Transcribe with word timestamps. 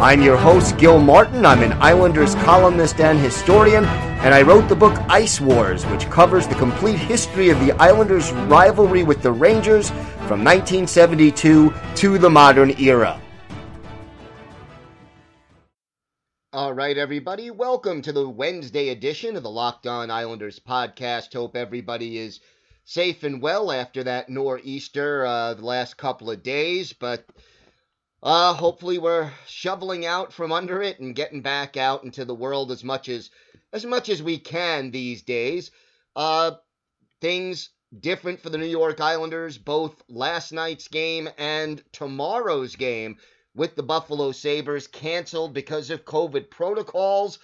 I'm 0.00 0.22
your 0.22 0.36
host, 0.36 0.78
Gil 0.78 1.00
Martin. 1.00 1.44
I'm 1.44 1.60
an 1.60 1.72
Islanders 1.82 2.36
columnist 2.36 3.00
and 3.00 3.18
historian, 3.18 3.84
and 3.84 4.32
I 4.32 4.42
wrote 4.42 4.68
the 4.68 4.76
book 4.76 4.96
Ice 5.08 5.40
Wars, 5.40 5.84
which 5.86 6.08
covers 6.08 6.46
the 6.46 6.54
complete 6.54 7.00
history 7.00 7.50
of 7.50 7.58
the 7.58 7.72
Islanders' 7.72 8.30
rivalry 8.30 9.02
with 9.02 9.22
the 9.22 9.32
Rangers 9.32 9.90
from 10.28 10.44
1972 10.44 11.74
to 11.96 12.16
the 12.16 12.30
modern 12.30 12.80
era. 12.80 13.20
All 16.52 16.72
right, 16.72 16.96
everybody, 16.96 17.50
welcome 17.50 18.00
to 18.02 18.12
the 18.12 18.28
Wednesday 18.28 18.90
edition 18.90 19.34
of 19.34 19.42
the 19.42 19.50
Locked 19.50 19.88
On 19.88 20.12
Islanders 20.12 20.60
podcast. 20.60 21.32
Hope 21.32 21.56
everybody 21.56 22.18
is 22.18 22.38
safe 22.84 23.24
and 23.24 23.42
well 23.42 23.72
after 23.72 24.04
that 24.04 24.28
nor'easter 24.28 25.26
uh, 25.26 25.54
the 25.54 25.66
last 25.66 25.96
couple 25.96 26.30
of 26.30 26.44
days, 26.44 26.92
but 26.92 27.26
uh, 28.22 28.54
hopefully 28.54 28.98
we're 28.98 29.30
shoveling 29.46 30.04
out 30.04 30.32
from 30.32 30.52
under 30.52 30.82
it 30.82 30.98
and 31.00 31.14
getting 31.14 31.40
back 31.40 31.76
out 31.76 32.04
into 32.04 32.24
the 32.24 32.34
world 32.34 32.72
as 32.72 32.82
much 32.82 33.08
as 33.08 33.30
as 33.72 33.84
much 33.84 34.08
as 34.08 34.22
we 34.22 34.38
can 34.38 34.90
these 34.90 35.22
days. 35.22 35.70
Uh, 36.16 36.52
things 37.20 37.70
different 38.00 38.40
for 38.40 38.50
the 38.50 38.58
New 38.58 38.66
York 38.66 39.00
Islanders, 39.00 39.58
both 39.58 40.02
last 40.08 40.52
night's 40.52 40.88
game 40.88 41.28
and 41.38 41.82
tomorrow's 41.92 42.76
game 42.76 43.18
with 43.54 43.76
the 43.76 43.82
Buffalo 43.82 44.32
Sabres 44.32 44.86
canceled 44.86 45.54
because 45.54 45.90
of 45.90 46.04
COVID 46.04 46.50
protocols. 46.50 47.38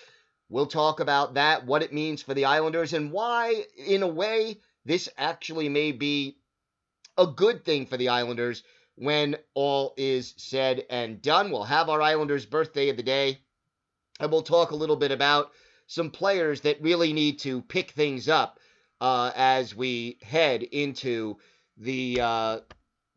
We'll 0.48 0.66
talk 0.66 1.00
about 1.00 1.34
that, 1.34 1.66
what 1.66 1.82
it 1.82 1.92
means 1.92 2.22
for 2.22 2.34
the 2.34 2.44
Islanders, 2.44 2.92
and 2.92 3.10
why, 3.10 3.64
in 3.76 4.02
a 4.02 4.08
way, 4.08 4.60
this 4.84 5.08
actually 5.16 5.68
may 5.68 5.92
be 5.92 6.36
a 7.16 7.26
good 7.26 7.64
thing 7.64 7.86
for 7.86 7.96
the 7.96 8.10
Islanders 8.10 8.62
when 8.96 9.36
all 9.54 9.94
is 9.96 10.34
said 10.36 10.84
and 10.90 11.20
done. 11.20 11.50
We'll 11.50 11.64
have 11.64 11.88
our 11.88 12.00
Islanders' 12.00 12.46
birthday 12.46 12.88
of 12.88 12.96
the 12.96 13.02
day, 13.02 13.40
and 14.20 14.30
we'll 14.30 14.42
talk 14.42 14.70
a 14.70 14.76
little 14.76 14.96
bit 14.96 15.10
about 15.10 15.52
some 15.86 16.10
players 16.10 16.62
that 16.62 16.82
really 16.82 17.12
need 17.12 17.38
to 17.40 17.62
pick 17.62 17.90
things 17.90 18.28
up 18.28 18.58
uh, 19.00 19.32
as 19.34 19.74
we 19.74 20.18
head 20.22 20.62
into 20.62 21.36
the 21.76 22.20
uh, 22.20 22.60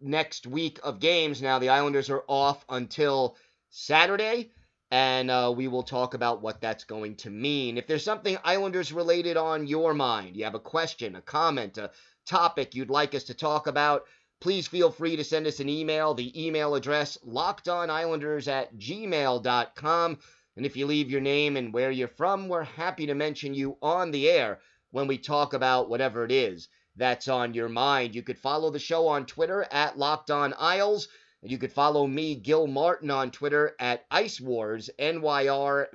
next 0.01 0.47
week 0.47 0.79
of 0.83 0.99
games. 0.99 1.41
Now, 1.41 1.59
the 1.59 1.69
Islanders 1.69 2.09
are 2.09 2.23
off 2.27 2.65
until 2.69 3.37
Saturday, 3.69 4.51
and 4.91 5.29
uh, 5.29 5.53
we 5.55 5.67
will 5.67 5.83
talk 5.83 6.13
about 6.13 6.41
what 6.41 6.61
that's 6.61 6.83
going 6.83 7.15
to 7.17 7.29
mean. 7.29 7.77
If 7.77 7.87
there's 7.87 8.03
something 8.03 8.37
Islanders 8.43 8.91
related 8.91 9.37
on 9.37 9.67
your 9.67 9.93
mind, 9.93 10.35
you 10.35 10.43
have 10.43 10.55
a 10.55 10.59
question, 10.59 11.15
a 11.15 11.21
comment, 11.21 11.77
a 11.77 11.91
topic 12.25 12.75
you'd 12.75 12.89
like 12.89 13.15
us 13.15 13.23
to 13.25 13.33
talk 13.33 13.67
about, 13.67 14.05
please 14.39 14.67
feel 14.67 14.91
free 14.91 15.15
to 15.15 15.23
send 15.23 15.47
us 15.47 15.59
an 15.59 15.69
email. 15.69 16.13
The 16.13 16.45
email 16.45 16.75
address, 16.75 17.17
lockedonislanders 17.27 18.47
at 18.47 18.75
gmail.com. 18.77 20.19
And 20.55 20.65
if 20.65 20.75
you 20.75 20.85
leave 20.85 21.11
your 21.11 21.21
name 21.21 21.57
and 21.57 21.73
where 21.73 21.91
you're 21.91 22.07
from, 22.07 22.47
we're 22.47 22.63
happy 22.63 23.05
to 23.07 23.13
mention 23.13 23.53
you 23.53 23.77
on 23.81 24.11
the 24.11 24.29
air 24.29 24.59
when 24.91 25.07
we 25.07 25.17
talk 25.17 25.53
about 25.53 25.89
whatever 25.89 26.23
it 26.25 26.31
is 26.31 26.67
that's 26.97 27.27
on 27.27 27.53
your 27.53 27.69
mind. 27.69 28.15
You 28.15 28.23
could 28.23 28.39
follow 28.39 28.71
the 28.71 28.79
show 28.79 29.07
on 29.07 29.27
Twitter 29.27 29.67
at 29.71 29.99
Locked 29.99 30.31
On 30.31 30.53
Isles. 30.57 31.07
And 31.43 31.51
you 31.51 31.59
could 31.59 31.71
follow 31.71 32.07
me, 32.07 32.33
Gil 32.35 32.65
Martin, 32.65 33.11
on 33.11 33.29
Twitter 33.29 33.75
at 33.79 34.05
Ice 34.09 34.41
Wars, 34.41 34.89
NYRVSNYI. 34.97 35.89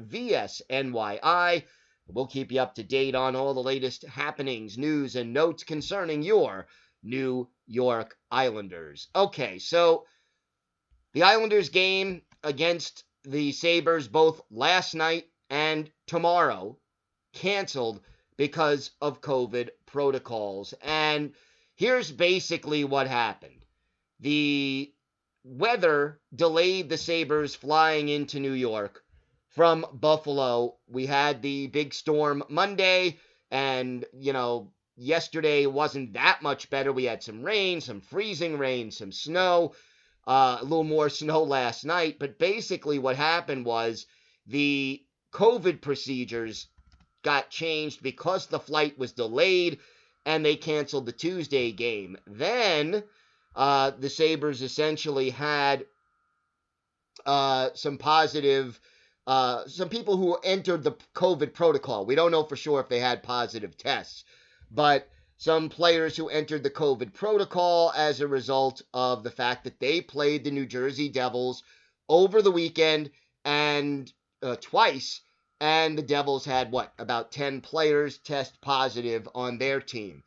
We'll 2.06 2.26
keep 2.26 2.52
you 2.52 2.60
up 2.60 2.76
to 2.76 2.84
date 2.84 3.16
on 3.16 3.34
all 3.34 3.52
the 3.54 3.62
latest 3.62 4.04
happenings, 4.04 4.78
news, 4.78 5.16
and 5.16 5.32
notes 5.32 5.64
concerning 5.64 6.22
your 6.22 6.68
New 7.02 7.48
York 7.66 8.16
Islanders. 8.30 9.08
Okay, 9.14 9.58
so 9.58 10.06
the 11.12 11.22
Islanders 11.24 11.68
game 11.68 12.22
against 12.42 13.04
the 13.24 13.52
Sabres 13.52 14.08
both 14.08 14.40
last 14.50 14.94
night 14.94 15.26
and 15.50 15.90
tomorrow 16.06 16.78
canceled 17.32 18.00
because 18.36 18.90
of 19.00 19.20
COVID 19.20 19.70
protocols. 19.86 20.74
And 20.82 21.32
here's 21.74 22.10
basically 22.10 22.84
what 22.84 23.06
happened 23.06 23.64
the 24.20 24.92
weather 25.44 26.20
delayed 26.34 26.88
the 26.88 26.96
Sabres 26.96 27.54
flying 27.54 28.08
into 28.08 28.38
New 28.38 28.52
York 28.52 29.02
from 29.48 29.84
Buffalo. 29.92 30.76
We 30.86 31.06
had 31.06 31.42
the 31.42 31.66
big 31.66 31.92
storm 31.92 32.44
Monday, 32.48 33.18
and, 33.50 34.04
you 34.12 34.32
know, 34.32 34.72
yesterday 35.02 35.66
wasn't 35.66 36.14
that 36.14 36.42
much 36.42 36.70
better. 36.70 36.92
We 36.92 37.04
had 37.04 37.22
some 37.22 37.42
rain, 37.42 37.80
some 37.80 38.00
freezing 38.00 38.58
rain, 38.58 38.90
some 38.90 39.12
snow, 39.12 39.74
uh, 40.26 40.58
a 40.60 40.62
little 40.62 40.84
more 40.84 41.08
snow 41.08 41.42
last 41.42 41.84
night. 41.84 42.18
But 42.18 42.38
basically, 42.38 42.98
what 42.98 43.16
happened 43.16 43.66
was 43.66 44.06
the 44.46 45.02
COVID 45.32 45.80
procedures 45.80 46.68
got 47.22 47.50
changed 47.50 48.02
because 48.02 48.46
the 48.46 48.60
flight 48.60 48.98
was 48.98 49.12
delayed 49.12 49.78
and 50.24 50.44
they 50.44 50.56
canceled 50.56 51.06
the 51.06 51.12
Tuesday 51.12 51.72
game. 51.72 52.16
Then 52.26 53.02
uh, 53.56 53.90
the 53.98 54.10
Sabres 54.10 54.62
essentially 54.62 55.30
had 55.30 55.86
uh, 57.26 57.70
some 57.74 57.98
positive, 57.98 58.80
uh, 59.26 59.66
some 59.66 59.88
people 59.88 60.16
who 60.16 60.38
entered 60.44 60.82
the 60.82 60.96
COVID 61.14 61.54
protocol. 61.54 62.06
We 62.06 62.14
don't 62.14 62.30
know 62.30 62.44
for 62.44 62.56
sure 62.56 62.80
if 62.80 62.88
they 62.88 63.00
had 63.00 63.22
positive 63.22 63.76
tests, 63.76 64.24
but 64.74 65.08
some 65.36 65.68
players 65.68 66.16
who 66.16 66.28
entered 66.28 66.62
the 66.62 66.70
COVID 66.70 67.12
protocol 67.12 67.92
as 67.96 68.20
a 68.20 68.28
result 68.28 68.82
of 68.94 69.22
the 69.22 69.30
fact 69.30 69.64
that 69.64 69.80
they 69.80 70.00
played 70.00 70.44
the 70.44 70.50
New 70.50 70.66
Jersey 70.66 71.08
Devils 71.08 71.62
over 72.08 72.42
the 72.42 72.50
weekend 72.50 73.10
and 73.44 74.12
uh, 74.42 74.56
twice 74.60 75.20
and 75.60 75.96
the 75.96 76.02
Devils 76.02 76.44
had 76.44 76.72
what 76.72 76.92
about 76.98 77.30
10 77.30 77.60
players 77.60 78.18
test 78.18 78.60
positive 78.60 79.28
on 79.32 79.58
their 79.58 79.80
team. 79.80 80.24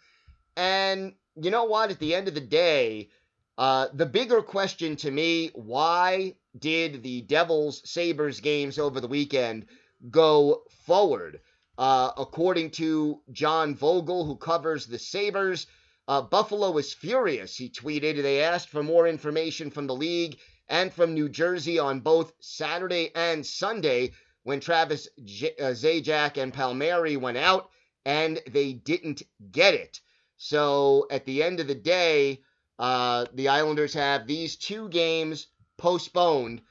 And 0.56 1.14
you 1.36 1.52
know 1.52 1.66
what? 1.66 1.92
At 1.92 2.00
the 2.00 2.16
end 2.16 2.30
of 2.30 2.34
the 2.34 2.40
day, 2.40 3.10
uh, 3.58 3.88
the 3.94 4.06
bigger 4.06 4.42
question 4.42 4.96
to 4.98 5.12
me 5.12 5.52
why 5.54 6.36
did 6.58 7.04
the 7.04 7.22
Devils 7.22 7.82
Sabres 7.84 8.40
games 8.40 8.80
over 8.80 9.02
the 9.02 9.10
weekend 9.10 9.66
go 10.10 10.64
forward? 10.86 11.42
Uh, 11.78 12.12
according 12.18 12.72
to 12.72 13.22
John 13.32 13.76
Vogl, 13.76 14.26
who 14.26 14.38
covers 14.38 14.86
the 14.86 14.98
Sabres, 14.98 15.68
uh, 16.08 16.22
Buffalo 16.22 16.78
is 16.78 16.94
furious. 16.94 17.58
He 17.58 17.70
tweeted 17.70 18.22
they 18.22 18.42
asked 18.42 18.70
for 18.70 18.84
more 18.84 19.08
information 19.08 19.70
from 19.70 19.88
the 19.88 19.96
league 19.96 20.38
and 20.70 20.94
from 20.94 21.14
New 21.14 21.28
Jersey 21.28 21.78
on 21.78 22.00
both 22.00 22.32
Saturday 22.40 23.12
and 23.14 23.46
Sunday 23.46 24.14
when 24.44 24.60
Travis 24.60 25.10
J- 25.24 25.56
uh, 25.60 25.74
Zajac 25.74 26.42
and 26.42 26.54
Palmieri 26.54 27.18
went 27.18 27.38
out, 27.38 27.70
and 28.06 28.40
they 28.48 28.74
didn't 28.74 29.24
get 29.52 29.74
it. 29.74 30.00
So 30.38 31.08
at 31.10 31.26
the 31.26 31.44
end 31.44 31.60
of 31.60 31.68
the 31.68 31.76
day, 31.76 32.42
uh, 32.78 33.26
the 33.34 33.50
Islanders 33.50 33.94
have 33.96 34.28
these 34.28 34.56
two 34.56 34.88
games 34.90 35.48
postponed 35.78 36.62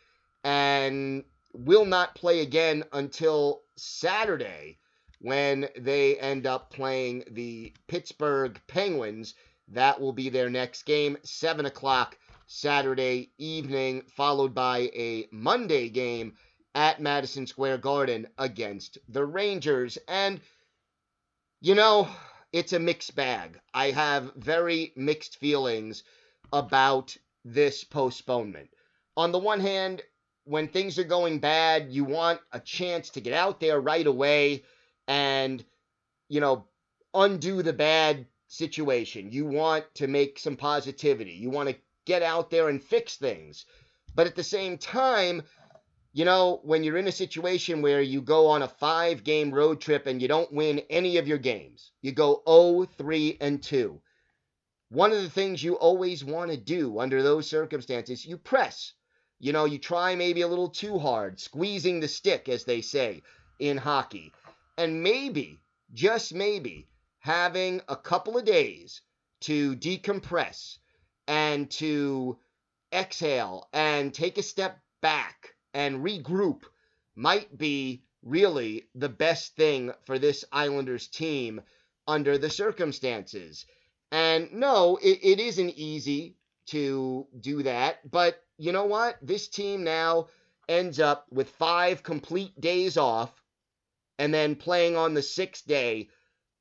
and 0.45 1.25
will 1.53 1.85
not 1.85 2.15
play 2.15 2.41
again 2.41 2.85
until 2.93 3.63
Saturday 3.77 4.79
when 5.25 5.67
they 5.79 6.19
end 6.19 6.47
up 6.47 6.71
playing 6.71 7.25
the 7.31 7.73
Pittsburgh 7.89 8.61
Penguins. 8.67 9.35
That 9.69 9.99
will 9.99 10.13
be 10.13 10.29
their 10.29 10.51
next 10.51 10.83
game, 10.83 11.17
7 11.23 11.65
o'clock 11.65 12.19
Saturday 12.47 13.31
evening, 13.39 14.03
followed 14.15 14.55
by 14.55 14.91
a 14.95 15.27
Monday 15.33 15.89
game 15.89 16.35
at 16.75 17.01
Madison 17.01 17.47
Square 17.47 17.79
Garden 17.79 18.27
against 18.37 18.99
the 19.09 19.25
Rangers. 19.25 19.97
And, 20.09 20.43
you 21.63 21.75
know, 21.75 22.07
it's 22.53 22.75
a 22.75 22.79
mixed 22.79 23.17
bag. 23.17 23.59
I 23.73 23.93
have 23.93 24.31
very 24.37 24.93
mixed 24.95 25.39
feelings 25.39 26.05
about 26.53 27.17
this 27.47 27.83
postponement. 27.83 28.69
On 29.17 29.33
the 29.33 29.39
one 29.39 29.61
hand, 29.61 30.03
when 30.45 30.69
things 30.69 30.99
are 30.99 31.05
going 31.05 31.39
bad, 31.39 31.91
you 31.91 32.05
want 32.05 32.43
a 32.53 32.61
chance 32.61 33.09
to 33.11 33.23
get 33.23 33.33
out 33.33 33.59
there 33.59 33.81
right 33.81 34.07
away 34.07 34.65
and, 35.07 35.65
you 36.29 36.41
know, 36.41 36.67
undo 37.13 37.63
the 37.63 37.73
bad 37.73 38.27
situation. 38.49 39.31
You 39.31 39.47
want 39.47 39.85
to 39.97 40.07
make 40.07 40.39
some 40.39 40.57
positivity. 40.57 41.33
You 41.33 41.51
want 41.51 41.69
to 41.69 41.77
get 42.05 42.23
out 42.23 42.51
there 42.51 42.69
and 42.69 42.83
fix 42.83 43.17
things. 43.17 43.67
But 44.15 44.27
at 44.27 44.37
the 44.37 44.45
same 44.45 44.79
time, 44.79 45.43
you 46.13 46.25
know, 46.25 46.61
when 46.63 46.85
you're 46.85 46.97
in 46.97 47.09
a 47.09 47.13
situation 47.13 47.83
where 47.83 48.01
you 48.01 48.21
go 48.21 48.47
on 48.47 48.63
a 48.63 48.69
five 48.69 49.25
game 49.25 49.51
road 49.51 49.81
trip 49.81 50.07
and 50.07 50.23
you 50.23 50.29
don't 50.29 50.53
win 50.53 50.81
any 50.89 51.17
of 51.17 51.27
your 51.27 51.39
games, 51.39 51.91
you 52.03 52.13
go 52.13 52.43
0, 52.49 52.89
3, 52.97 53.39
and 53.41 53.63
2. 53.63 54.01
One 54.91 55.11
of 55.11 55.23
the 55.23 55.31
things 55.31 55.63
you 55.63 55.75
always 55.75 56.25
want 56.25 56.53
to 56.53 56.57
do 56.57 57.01
under 57.01 57.23
those 57.23 57.49
circumstances, 57.51 58.25
you 58.25 58.39
press. 58.39 58.93
You 59.41 59.53
know, 59.53 59.65
you 59.65 59.79
try 59.79 60.15
maybe 60.15 60.43
a 60.43 60.49
little 60.49 60.69
too 60.69 61.01
hard, 61.01 61.41
squeezing 61.41 61.99
the 61.99 62.07
stick, 62.07 62.49
as 62.49 62.65
they 62.65 62.81
say 62.81 63.23
in 63.59 63.77
hockey. 63.77 64.33
And 64.77 65.03
maybe, 65.03 65.61
just 65.93 66.35
maybe, 66.35 66.89
having 67.19 67.81
a 67.89 67.97
couple 67.97 68.37
of 68.37 68.45
days 68.45 69.01
to 69.43 69.77
decompress 69.77 70.79
and 71.27 71.71
to 71.71 72.39
exhale 72.93 73.69
and 73.73 74.13
take 74.13 74.39
a 74.39 74.43
step 74.43 74.79
back 75.01 75.55
and 75.75 76.05
regroup 76.05 76.63
might 77.15 77.57
be 77.57 78.03
really 78.23 78.89
the 78.95 79.09
best 79.09 79.55
thing 79.57 79.93
for 80.05 80.19
this 80.19 80.45
Islanders 80.51 81.09
team 81.09 81.61
under 82.07 82.39
the 82.39 82.51
circumstances. 82.51 83.67
And 84.11 84.53
no, 84.53 84.97
it, 84.97 85.19
it 85.23 85.41
isn't 85.41 85.71
easy 85.77 86.37
to 86.67 87.27
do 87.41 87.63
that, 87.65 88.11
but 88.11 88.43
you 88.57 88.73
know 88.73 88.87
what? 88.87 89.19
This 89.21 89.49
team 89.49 89.85
now 89.85 90.29
ends 90.69 91.01
up 91.01 91.27
with 91.31 91.51
five 91.51 92.03
complete 92.03 92.59
days 92.61 92.97
off 92.97 93.31
and 94.19 94.33
then 94.33 94.57
playing 94.57 94.97
on 94.97 95.15
the 95.15 95.23
sixth 95.23 95.67
day. 95.67 96.09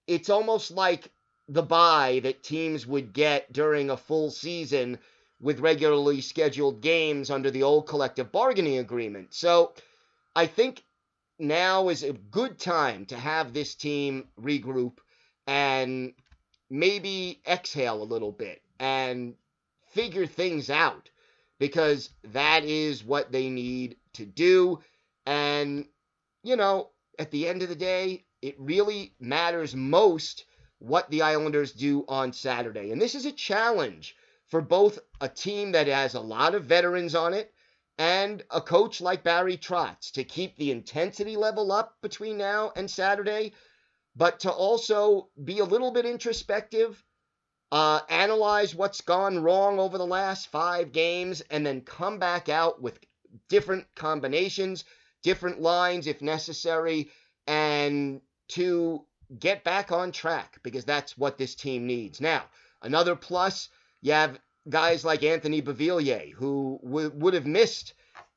It's 0.08 0.30
almost 0.30 0.72
like 0.72 1.12
the 1.48 1.64
bye 1.64 2.20
that 2.24 2.44
teams 2.44 2.88
would 2.88 3.14
get 3.14 3.52
during 3.52 3.90
a 3.90 3.98
full 3.98 4.32
season 4.32 5.00
with 5.40 5.60
regularly 5.60 6.22
scheduled 6.22 6.82
games 6.82 7.30
under 7.30 7.52
the 7.52 7.64
old 7.64 7.88
collective 7.88 8.32
bargaining 8.32 8.78
agreement. 8.78 9.34
So 9.34 9.74
I 10.36 10.48
think 10.48 10.84
now 11.38 11.90
is 11.90 12.04
a 12.04 12.14
good 12.14 12.60
time 12.60 13.06
to 13.08 13.18
have 13.18 13.54
this 13.54 13.76
team 13.76 14.28
regroup 14.40 15.00
and 15.46 16.14
maybe 16.70 17.42
exhale 17.46 18.02
a 18.02 18.06
little 18.06 18.32
bit 18.32 18.62
and 18.80 19.36
figure 19.92 20.26
things 20.26 20.70
out 20.70 21.10
because 21.60 22.10
that 22.32 22.64
is 22.64 23.04
what 23.04 23.32
they 23.32 23.50
need 23.50 23.98
to 24.14 24.26
do. 24.26 24.80
And, 25.26 25.86
you 26.44 26.56
know, 26.56 26.90
at 27.20 27.32
the 27.32 27.48
end 27.48 27.64
of 27.64 27.70
the 27.70 27.76
day, 27.76 28.26
it 28.42 28.56
really 28.60 29.16
matters 29.20 29.76
most 29.76 30.46
what 30.80 31.10
the 31.10 31.22
Islanders 31.22 31.72
do 31.72 32.04
on 32.08 32.34
Saturday. 32.34 32.92
And 32.92 33.02
this 33.02 33.16
is 33.16 33.26
a 33.26 33.32
challenge 33.32 34.16
for 34.48 34.62
both 34.62 35.00
a 35.22 35.30
team 35.30 35.72
that 35.72 35.88
has 35.88 36.14
a 36.14 36.20
lot 36.20 36.56
of 36.56 36.66
veterans 36.66 37.16
on 37.16 37.34
it 37.34 37.54
and 37.98 38.44
a 38.50 38.60
coach 38.60 39.02
like 39.02 39.24
Barry 39.24 39.58
Trotz 39.58 40.12
to 40.12 40.24
keep 40.24 40.58
the 40.58 40.72
intensity 40.72 41.38
level 41.38 41.72
up 41.72 41.98
between 42.02 42.38
now 42.38 42.72
and 42.76 42.90
Saturday, 42.90 43.54
but 44.16 44.42
to 44.42 44.52
also 44.52 45.30
be 45.44 45.60
a 45.60 45.66
little 45.66 45.92
bit 45.92 46.06
introspective, 46.06 47.04
uh, 47.72 48.02
analyze 48.10 48.76
what's 48.76 49.02
gone 49.02 49.42
wrong 49.42 49.80
over 49.80 49.98
the 49.98 50.06
last 50.06 50.48
five 50.50 50.92
games, 50.92 51.42
and 51.50 51.66
then 51.66 51.82
come 51.82 52.20
back 52.20 52.50
out 52.50 52.82
with 52.82 53.00
different 53.48 53.86
combinations, 53.96 54.86
different 55.24 55.62
lines 55.62 56.08
if 56.08 56.22
necessary, 56.22 57.10
and 57.48 58.22
to 58.50 59.04
get 59.40 59.64
back 59.64 59.92
on 59.92 60.12
track 60.12 60.60
because 60.64 60.86
that's 60.86 61.18
what 61.18 61.38
this 61.38 61.56
team 61.56 61.88
needs. 61.88 62.22
Now, 62.22 62.44
another 62.82 63.16
plus 63.16 63.70
you 64.02 64.12
have 64.12 64.40
guys 64.70 65.04
like 65.04 65.24
Anthony 65.24 65.62
Beauvillier, 65.62 66.32
who 66.34 66.80
w- 66.84 67.12
would 67.16 67.34
have 67.34 67.48
missed 67.48 67.94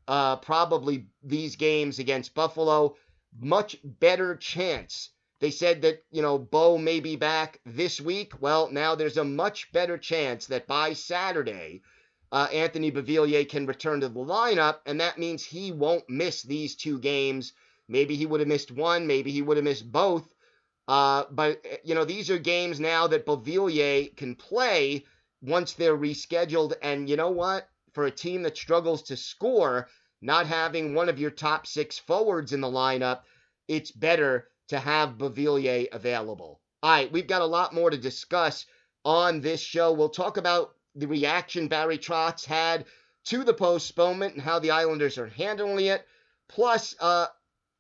uh, 0.09 0.37
probably 0.37 1.06
these 1.23 1.56
games 1.56 1.99
against 1.99 2.35
Buffalo. 2.35 2.97
Much 3.38 3.77
better 3.85 4.37
chance. 4.37 5.11
They 5.41 5.50
said 5.50 5.83
that, 5.83 6.05
you 6.11 6.23
know, 6.23 6.38
Bo 6.38 6.79
may 6.79 7.00
be 7.00 7.17
back 7.17 7.61
this 7.67 8.00
week. 8.00 8.41
Well, 8.41 8.71
now 8.71 8.94
there's 8.94 9.19
a 9.19 9.25
much 9.25 9.71
better 9.73 9.99
chance 9.99 10.47
that 10.47 10.67
by 10.67 10.94
Saturday, 10.94 11.83
uh, 12.37 12.49
Anthony 12.53 12.93
Beauvillier 12.93 13.49
can 13.49 13.65
return 13.65 14.00
to 14.00 14.11
the 14.11 14.21
lineup, 14.21 14.81
and 14.85 15.00
that 15.00 15.17
means 15.17 15.43
he 15.43 15.73
won't 15.73 16.05
miss 16.11 16.43
these 16.43 16.77
two 16.77 16.99
games. 16.99 17.55
Maybe 17.88 18.15
he 18.15 18.27
would 18.27 18.41
have 18.41 18.49
missed 18.49 18.71
one, 18.71 19.06
maybe 19.06 19.33
he 19.33 19.41
would 19.41 19.56
have 19.56 19.65
missed 19.65 19.91
both. 19.91 20.29
Uh, 20.87 21.25
but, 21.31 21.65
you 21.83 21.94
know, 21.94 22.05
these 22.05 22.29
are 22.29 22.38
games 22.38 22.79
now 22.79 23.06
that 23.06 23.25
Beauvillier 23.25 24.15
can 24.19 24.35
play 24.35 25.06
once 25.41 25.73
they're 25.73 25.97
rescheduled. 25.97 26.75
And 26.83 27.09
you 27.09 27.17
know 27.17 27.31
what? 27.31 27.71
For 27.94 28.05
a 28.05 28.11
team 28.11 28.43
that 28.43 28.59
struggles 28.59 29.05
to 29.05 29.17
score, 29.17 29.88
not 30.21 30.47
having 30.47 30.93
one 30.93 31.09
of 31.09 31.19
your 31.19 31.31
top 31.31 31.67
six 31.67 31.99
forwards 31.99 32.53
in 32.53 32.61
the 32.61 32.69
lineup, 32.69 33.21
it's 33.67 33.91
better 33.91 34.49
to 34.69 34.79
have 34.79 35.17
Beauvillier 35.17 35.88
available. 35.91 36.61
All 36.83 36.91
right, 36.91 37.11
we've 37.11 37.27
got 37.27 37.41
a 37.41 37.47
lot 37.47 37.73
more 37.73 37.88
to 37.88 37.97
discuss 37.97 38.67
on 39.06 39.41
this 39.41 39.62
show. 39.62 39.94
We'll 39.94 40.11
talk 40.11 40.37
about 40.37 40.75
the 40.97 41.07
reaction 41.07 41.69
Barry 41.69 41.99
Trotz 41.99 42.45
had 42.45 42.87
to 43.27 43.45
the 43.45 43.55
postponement 43.55 44.35
and 44.35 44.43
how 44.43 44.59
the 44.59 44.71
Islanders 44.71 45.19
are 45.19 45.29
handling 45.29 45.87
it. 45.87 46.07
Plus, 46.49 46.97
uh, 47.01 47.27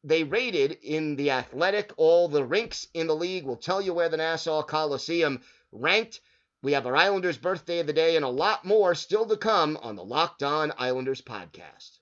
they 0.04 0.22
rated 0.22 0.78
in 0.82 1.16
the 1.16 1.30
Athletic 1.30 1.92
all 1.96 2.28
the 2.28 2.44
rinks 2.44 2.86
in 2.94 3.06
the 3.06 3.16
league. 3.16 3.44
We'll 3.44 3.56
tell 3.56 3.80
you 3.80 3.94
where 3.94 4.08
the 4.08 4.18
Nassau 4.18 4.62
Coliseum 4.62 5.40
ranked. 5.72 6.20
We 6.62 6.72
have 6.72 6.86
our 6.86 6.96
Islanders 6.96 7.38
birthday 7.38 7.80
of 7.80 7.86
the 7.86 7.92
day 7.92 8.16
and 8.16 8.24
a 8.24 8.28
lot 8.28 8.64
more 8.64 8.94
still 8.94 9.26
to 9.26 9.36
come 9.36 9.76
on 9.82 9.96
the 9.96 10.04
Locked 10.04 10.42
On 10.42 10.72
Islanders 10.78 11.22
podcast. 11.22 11.98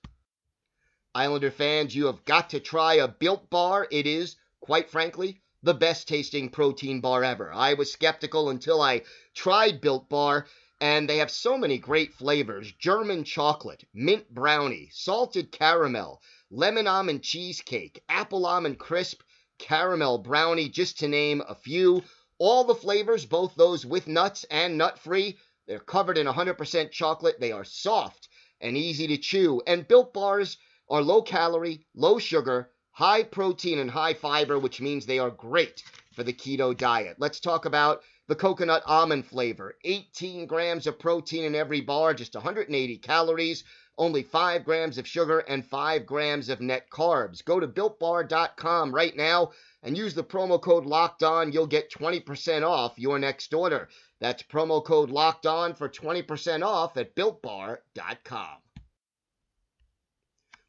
Islander 1.13 1.51
fans, 1.51 1.95
you 1.95 2.07
have 2.07 2.25
got 2.25 2.49
to 2.49 2.59
try 2.59 2.95
a 2.95 3.07
Built 3.07 3.49
Bar. 3.49 3.87
It 3.89 4.05
is, 4.05 4.35
quite 4.59 4.89
frankly, 4.89 5.41
the 5.63 5.73
best 5.73 6.07
tasting 6.07 6.49
protein 6.49 6.99
bar 6.99 7.23
ever. 7.23 7.51
I 7.53 7.73
was 7.75 7.91
skeptical 7.91 8.49
until 8.49 8.81
I 8.81 9.03
tried 9.33 9.81
Built 9.81 10.09
Bar, 10.09 10.45
and 10.81 11.09
they 11.09 11.17
have 11.17 11.31
so 11.31 11.57
many 11.57 11.77
great 11.77 12.13
flavors 12.13 12.71
German 12.73 13.23
chocolate, 13.23 13.83
mint 13.93 14.33
brownie, 14.33 14.89
salted 14.91 15.51
caramel, 15.51 16.21
lemon 16.51 16.87
almond 16.87 17.23
cheesecake, 17.23 18.03
apple 18.09 18.45
almond 18.45 18.77
crisp, 18.77 19.21
caramel 19.57 20.17
brownie, 20.17 20.69
just 20.69 20.99
to 20.99 21.07
name 21.07 21.41
a 21.47 21.55
few. 21.55 22.03
All 22.37 22.65
the 22.65 22.75
flavors, 22.75 23.25
both 23.25 23.55
those 23.55 23.85
with 23.85 24.07
nuts 24.07 24.45
and 24.51 24.77
nut 24.77 24.99
free, 24.99 25.37
they're 25.67 25.79
covered 25.79 26.17
in 26.17 26.27
100% 26.27 26.91
chocolate. 26.91 27.39
They 27.39 27.51
are 27.51 27.63
soft 27.63 28.27
and 28.61 28.77
easy 28.77 29.07
to 29.07 29.17
chew. 29.17 29.61
And 29.65 29.87
built 29.87 30.13
bars 30.13 30.57
are 30.89 31.01
low 31.01 31.21
calorie, 31.21 31.85
low 31.95 32.19
sugar, 32.19 32.71
high 32.91 33.23
protein, 33.23 33.79
and 33.79 33.89
high 33.89 34.13
fiber, 34.13 34.59
which 34.59 34.81
means 34.81 35.05
they 35.05 35.19
are 35.19 35.31
great 35.31 35.83
for 36.13 36.23
the 36.23 36.33
keto 36.33 36.75
diet. 36.75 37.15
Let's 37.17 37.39
talk 37.39 37.65
about 37.65 38.03
the 38.27 38.35
coconut 38.35 38.83
almond 38.85 39.25
flavor. 39.25 39.77
18 39.83 40.45
grams 40.47 40.87
of 40.87 40.97
protein 40.97 41.43
in 41.43 41.55
every 41.55 41.81
bar, 41.81 42.13
just 42.13 42.33
180 42.33 42.97
calories, 42.97 43.63
only 43.97 44.23
5 44.23 44.65
grams 44.65 44.97
of 44.97 45.07
sugar, 45.07 45.39
and 45.39 45.65
5 45.65 46.05
grams 46.05 46.49
of 46.49 46.59
net 46.59 46.89
carbs. 46.89 47.43
Go 47.45 47.59
to 47.59 47.67
builtbar.com 47.67 48.93
right 48.93 49.15
now 49.15 49.51
and 49.83 49.97
use 49.97 50.13
the 50.13 50.23
promo 50.23 50.59
code 50.59 50.85
locked 50.85 51.23
on. 51.23 51.51
You'll 51.51 51.67
get 51.67 51.91
20% 51.91 52.63
off 52.63 52.97
your 52.97 53.19
next 53.19 53.53
order. 53.53 53.89
That's 54.19 54.43
promo 54.43 54.83
code 54.83 55.11
locked 55.11 55.45
on 55.45 55.75
for 55.75 55.87
20% 55.87 56.65
off 56.65 56.97
at 56.97 57.15
builtbar.com. 57.15 58.57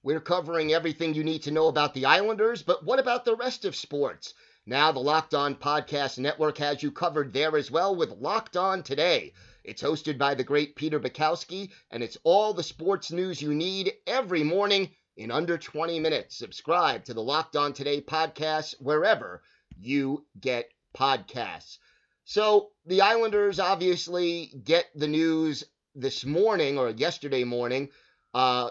We're 0.03 0.21
covering 0.21 0.73
everything 0.73 1.15
you 1.15 1.25
need 1.25 1.43
to 1.45 1.51
know 1.51 1.67
about 1.67 1.95
the 1.95 2.07
Islanders, 2.07 2.63
but 2.63 2.85
what 2.85 3.01
about 3.01 3.25
the 3.25 3.35
rest 3.35 3.65
of 3.65 3.75
sports? 3.75 4.35
Now, 4.68 4.90
the 4.90 4.99
Locked 4.99 5.32
On 5.32 5.54
Podcast 5.54 6.18
Network 6.18 6.58
has 6.58 6.82
you 6.82 6.90
covered 6.90 7.32
there 7.32 7.56
as 7.56 7.70
well 7.70 7.94
with 7.94 8.11
Locked 8.11 8.56
On 8.56 8.82
Today. 8.82 9.32
It's 9.62 9.80
hosted 9.80 10.18
by 10.18 10.35
the 10.35 10.42
great 10.42 10.75
Peter 10.75 10.99
Bukowski, 10.99 11.70
and 11.92 12.02
it's 12.02 12.18
all 12.25 12.52
the 12.52 12.64
sports 12.64 13.12
news 13.12 13.40
you 13.40 13.54
need 13.54 13.92
every 14.08 14.42
morning 14.42 14.90
in 15.16 15.30
under 15.30 15.56
20 15.56 16.00
minutes. 16.00 16.37
Subscribe 16.37 17.04
to 17.04 17.14
the 17.14 17.23
Locked 17.23 17.54
On 17.54 17.73
Today 17.73 18.00
podcast 18.00 18.75
wherever 18.80 19.40
you 19.78 20.26
get 20.40 20.68
podcasts. 20.96 21.78
So 22.25 22.70
the 22.87 23.02
Islanders 23.02 23.61
obviously 23.61 24.50
get 24.64 24.87
the 24.96 25.06
news 25.06 25.62
this 25.94 26.25
morning 26.25 26.76
or 26.76 26.90
yesterday 26.90 27.44
morning 27.44 27.90
uh, 28.35 28.70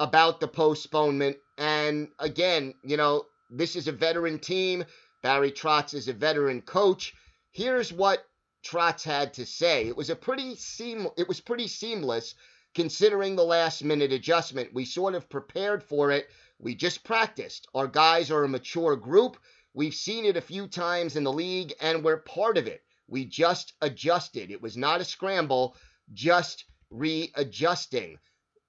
about 0.00 0.40
the 0.40 0.48
postponement. 0.48 1.36
And 1.56 2.08
again, 2.18 2.74
you 2.82 2.96
know, 2.96 3.26
this 3.50 3.76
is 3.76 3.86
a 3.86 3.92
veteran 3.92 4.40
team. 4.40 4.84
Barry 5.22 5.50
Trotz 5.50 5.94
is 5.94 6.08
a 6.08 6.12
veteran 6.12 6.62
coach. 6.62 7.14
Here's 7.50 7.92
what 7.92 8.24
Trotz 8.64 9.02
had 9.02 9.34
to 9.34 9.46
say. 9.46 9.86
It 9.86 9.96
was 9.96 10.10
a 10.10 10.16
pretty 10.16 10.54
seam 10.54 11.08
it 11.16 11.26
was 11.26 11.40
pretty 11.40 11.68
seamless 11.68 12.34
considering 12.74 13.34
the 13.34 13.44
last 13.44 13.82
minute 13.82 14.12
adjustment. 14.12 14.72
We 14.72 14.84
sort 14.84 15.14
of 15.14 15.28
prepared 15.28 15.82
for 15.82 16.10
it. 16.12 16.28
We 16.58 16.74
just 16.74 17.02
practiced. 17.02 17.66
Our 17.74 17.88
guys 17.88 18.30
are 18.30 18.44
a 18.44 18.48
mature 18.48 18.94
group. 18.94 19.36
We've 19.74 19.94
seen 19.94 20.24
it 20.24 20.36
a 20.36 20.40
few 20.40 20.66
times 20.66 21.16
in 21.16 21.24
the 21.24 21.32
league, 21.32 21.74
and 21.80 22.04
we're 22.04 22.18
part 22.18 22.58
of 22.58 22.66
it. 22.66 22.82
We 23.06 23.24
just 23.24 23.72
adjusted. 23.80 24.50
It 24.50 24.62
was 24.62 24.76
not 24.76 25.00
a 25.00 25.04
scramble, 25.04 25.76
just 26.12 26.64
readjusting. 26.90 28.18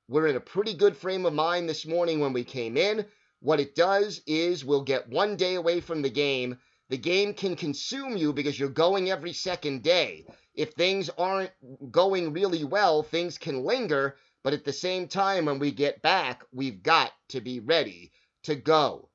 we're 0.07 0.27
in 0.27 0.35
a 0.35 0.41
pretty 0.41 0.73
good 0.73 0.97
frame 0.97 1.25
of 1.25 1.33
mind 1.33 1.69
this 1.69 1.85
morning 1.85 2.19
when 2.19 2.33
we 2.33 2.43
came 2.43 2.77
in. 2.77 3.05
What 3.41 3.59
it 3.59 3.75
does 3.75 4.21
is 4.27 4.65
we'll 4.65 4.83
get 4.83 5.07
one 5.07 5.37
day 5.37 5.55
away 5.55 5.79
from 5.79 6.01
the 6.01 6.09
game. 6.09 6.57
The 6.89 6.97
game 6.97 7.33
can 7.33 7.55
consume 7.55 8.17
you 8.17 8.33
because 8.33 8.59
you're 8.59 8.69
going 8.69 9.09
every 9.09 9.33
second 9.33 9.83
day. 9.83 10.25
If 10.55 10.73
things 10.73 11.09
aren't 11.17 11.51
going 11.91 12.33
really 12.33 12.63
well, 12.63 13.03
things 13.03 13.37
can 13.37 13.63
linger, 13.63 14.17
but 14.43 14.53
at 14.53 14.65
the 14.65 14.73
same 14.73 15.07
time, 15.07 15.45
when 15.45 15.59
we 15.59 15.71
get 15.71 16.01
back, 16.01 16.43
we've 16.51 16.83
got 16.83 17.11
to 17.29 17.39
be 17.39 17.59
ready 17.59 18.11
to 18.43 18.55
go. 18.55 19.09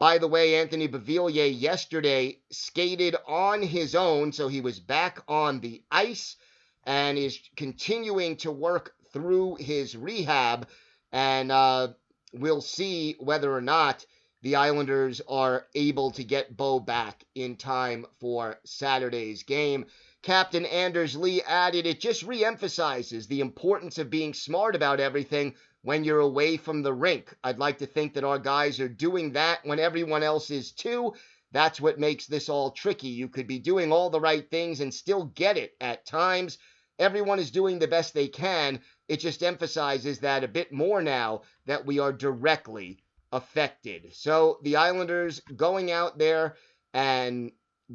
By 0.00 0.18
the 0.18 0.28
way, 0.28 0.56
Anthony 0.56 0.88
Beauvillier 0.88 1.46
yesterday 1.46 2.40
skated 2.50 3.14
on 3.26 3.62
his 3.62 3.94
own, 3.94 4.32
so 4.32 4.48
he 4.48 4.60
was 4.60 4.80
back 4.80 5.22
on 5.28 5.60
the 5.60 5.84
ice 5.90 6.36
and 6.84 7.16
is 7.16 7.38
continuing 7.56 8.36
to 8.38 8.50
work 8.50 8.94
through 9.12 9.56
his 9.56 9.96
rehab. 9.96 10.68
And 11.12 11.52
uh, 11.52 11.94
we'll 12.34 12.60
see 12.60 13.16
whether 13.18 13.54
or 13.54 13.60
not 13.60 14.04
the 14.42 14.56
Islanders 14.56 15.22
are 15.26 15.66
able 15.74 16.10
to 16.10 16.22
get 16.22 16.56
Bo 16.56 16.78
back 16.78 17.24
in 17.34 17.56
time 17.56 18.04
for 18.20 18.60
Saturday's 18.64 19.42
game. 19.42 19.86
Captain 20.22 20.66
Anders 20.66 21.16
Lee 21.16 21.42
added, 21.42 21.86
it 21.86 22.00
just 22.00 22.26
reemphasizes 22.26 23.26
the 23.26 23.40
importance 23.40 23.98
of 23.98 24.10
being 24.10 24.34
smart 24.34 24.74
about 24.76 25.00
everything 25.00 25.54
when 25.82 26.02
you're 26.04 26.20
away 26.20 26.56
from 26.56 26.82
the 26.82 26.92
rink. 26.92 27.34
I'd 27.44 27.58
like 27.58 27.78
to 27.78 27.86
think 27.86 28.14
that 28.14 28.24
our 28.24 28.38
guys 28.38 28.80
are 28.80 28.88
doing 28.88 29.32
that 29.32 29.60
when 29.64 29.78
everyone 29.78 30.22
else 30.22 30.50
is 30.50 30.72
too. 30.72 31.14
That's 31.52 31.80
what 31.80 32.00
makes 32.00 32.26
this 32.26 32.48
all 32.48 32.70
tricky. 32.70 33.08
You 33.08 33.28
could 33.28 33.46
be 33.46 33.58
doing 33.58 33.92
all 33.92 34.10
the 34.10 34.20
right 34.20 34.50
things 34.50 34.80
and 34.80 34.92
still 34.92 35.26
get 35.26 35.56
it 35.56 35.74
at 35.80 36.04
times. 36.04 36.58
Everyone 36.98 37.38
is 37.38 37.50
doing 37.50 37.78
the 37.78 37.88
best 37.88 38.14
they 38.14 38.28
can. 38.28 38.80
It 39.08 39.18
just 39.18 39.42
emphasizes 39.42 40.20
that 40.20 40.44
a 40.44 40.48
bit 40.48 40.72
more 40.72 41.02
now 41.02 41.42
that 41.66 41.84
we 41.84 41.98
are 41.98 42.12
directly 42.12 42.98
affected. 43.32 44.14
So 44.14 44.58
the 44.62 44.76
Islanders 44.76 45.40
going 45.56 45.90
out 45.90 46.18
there 46.18 46.56
and 46.92 47.50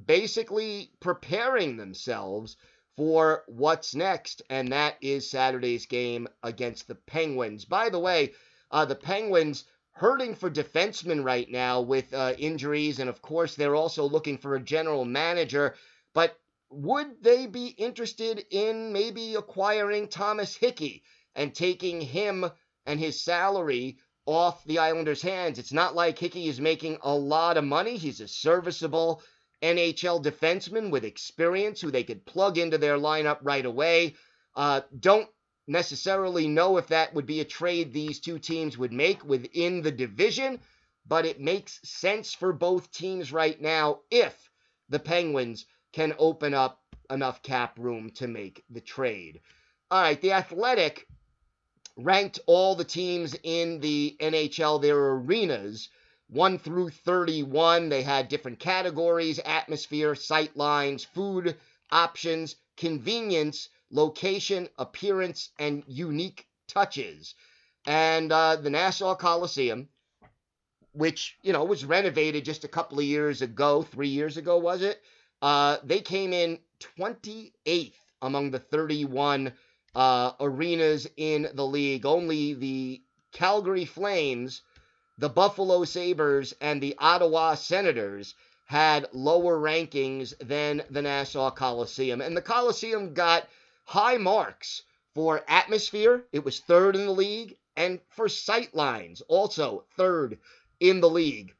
basically 0.06 0.92
preparing 1.00 1.78
themselves 1.78 2.58
for 2.98 3.44
what's 3.48 3.96
next, 3.96 4.42
and 4.50 4.74
that 4.74 4.98
is 5.02 5.30
Saturday's 5.30 5.86
game 5.86 6.28
against 6.44 6.88
the 6.88 6.96
Penguins. 6.96 7.64
By 7.64 7.90
the 7.90 8.00
way, 8.00 8.34
uh, 8.72 8.84
the 8.84 8.96
Penguins 8.96 9.64
hurting 9.92 10.36
for 10.36 10.50
defensemen 10.50 11.24
right 11.24 11.50
now 11.50 11.80
with 11.82 12.14
uh, 12.14 12.34
injuries, 12.38 13.00
and 13.00 13.10
of 13.10 13.22
course, 13.22 13.56
they're 13.56 13.76
also 13.76 14.04
looking 14.04 14.38
for 14.38 14.56
a 14.56 14.62
general 14.62 15.06
manager. 15.06 15.76
But 16.14 16.38
would 16.72 17.24
they 17.24 17.48
be 17.48 17.68
interested 17.68 18.46
in 18.52 18.94
maybe 18.94 19.36
acquiring 19.36 20.08
Thomas 20.08 20.56
Hickey 20.56 21.04
and 21.36 21.54
taking 21.54 22.00
him 22.02 22.50
and 22.86 23.00
his 23.00 23.22
salary 23.22 23.98
off 24.26 24.64
the 24.66 24.80
Islanders' 24.80 25.22
hands? 25.22 25.58
It's 25.58 25.74
not 25.74 25.96
like 25.96 26.20
Hickey 26.20 26.48
is 26.48 26.62
making 26.62 27.00
a 27.02 27.14
lot 27.14 27.58
of 27.58 27.64
money. 27.64 27.98
He's 27.98 28.22
a 28.22 28.28
serviceable 28.28 29.24
NHL 29.62 30.24
defenseman 30.24 30.92
with 30.92 31.04
experience 31.04 31.82
who 31.82 31.92
they 31.92 32.04
could 32.04 32.26
plug 32.26 32.58
into 32.58 32.78
their 32.78 32.98
lineup 32.98 33.40
right 33.42 33.66
away. 33.66 34.16
Uh, 34.56 34.82
don't 35.00 35.30
necessarily 35.68 36.48
know 36.48 36.78
if 36.78 36.88
that 36.88 37.14
would 37.14 37.26
be 37.26 37.42
a 37.42 37.46
trade 37.46 37.92
these 37.92 38.20
two 38.20 38.40
teams 38.40 38.78
would 38.78 38.94
make 38.94 39.24
within 39.24 39.82
the 39.82 39.92
division, 39.92 40.60
but 41.06 41.26
it 41.26 41.40
makes 41.40 41.80
sense 41.84 42.34
for 42.34 42.54
both 42.54 42.92
teams 42.92 43.34
right 43.34 43.60
now 43.60 44.00
if 44.10 44.50
the 44.90 45.00
Penguins 45.00 45.66
can 45.92 46.14
open 46.18 46.54
up 46.54 46.82
enough 47.10 47.42
cap 47.42 47.78
room 47.80 48.10
to 48.12 48.28
make 48.28 48.64
the 48.70 48.82
trade. 48.82 49.42
All 49.92 50.02
right, 50.02 50.22
the 50.22 50.34
Athletic 50.34 51.08
ranked 51.98 52.40
all 52.46 52.76
the 52.76 52.84
teams 52.84 53.36
in 53.44 53.80
the 53.80 54.16
NHL, 54.20 54.82
their 54.82 54.98
arenas, 54.98 55.90
1 56.30 56.60
through 56.60 56.90
31. 56.92 57.90
They 57.90 58.04
had 58.04 58.30
different 58.30 58.60
categories 58.60 59.40
atmosphere, 59.40 60.16
sight 60.16 60.56
lines, 60.56 61.04
food 61.04 61.58
options, 61.92 62.56
convenience, 62.78 63.70
location, 63.92 64.70
appearance, 64.78 65.50
and 65.58 65.84
unique 65.88 66.48
touches. 66.68 67.34
And 67.86 68.32
uh, 68.32 68.58
the 68.58 68.70
Nassau 68.70 69.16
Coliseum, 69.16 69.90
which, 70.94 71.38
you 71.42 71.54
know, 71.54 71.64
was 71.64 71.86
renovated 71.86 72.46
just 72.46 72.64
a 72.64 72.68
couple 72.68 73.00
of 73.00 73.06
years 73.06 73.42
ago, 73.42 73.82
three 73.82 74.10
years 74.10 74.38
ago, 74.38 74.58
was 74.58 74.82
it? 74.84 75.02
Uh, 75.42 75.78
they 75.84 76.02
came 76.02 76.34
in 76.34 76.60
28th 76.98 77.94
among 78.22 78.52
the 78.52 78.60
31 78.60 79.54
uh, 79.96 80.32
arenas 80.40 81.08
in 81.18 81.50
the 81.54 81.66
league. 81.66 82.06
Only 82.06 82.54
the 82.54 83.02
Calgary 83.32 83.86
Flames 83.86 84.62
the 85.20 85.30
Buffalo 85.30 85.84
Sabres 85.84 86.54
and 86.62 86.82
the 86.82 86.96
Ottawa 86.98 87.56
Senators 87.56 88.36
had 88.64 89.10
lower 89.12 89.60
rankings 89.60 90.34
than 90.40 90.82
the 90.90 91.02
Nassau 91.02 91.52
Coliseum. 91.52 92.22
And 92.22 92.38
the 92.38 92.42
Coliseum 92.42 93.14
got 93.14 93.50
high 93.84 94.16
marks 94.16 94.84
for 95.14 95.44
atmosphere, 95.50 96.24
it 96.32 96.46
was 96.46 96.62
third 96.62 96.96
in 96.96 97.06
the 97.06 97.12
league, 97.12 97.58
and 97.76 98.00
for 98.08 98.30
sight 98.30 98.74
lines, 98.74 99.22
also 99.28 99.84
third 99.98 100.40
in 100.80 101.02
the 101.02 101.10
league. 101.10 101.54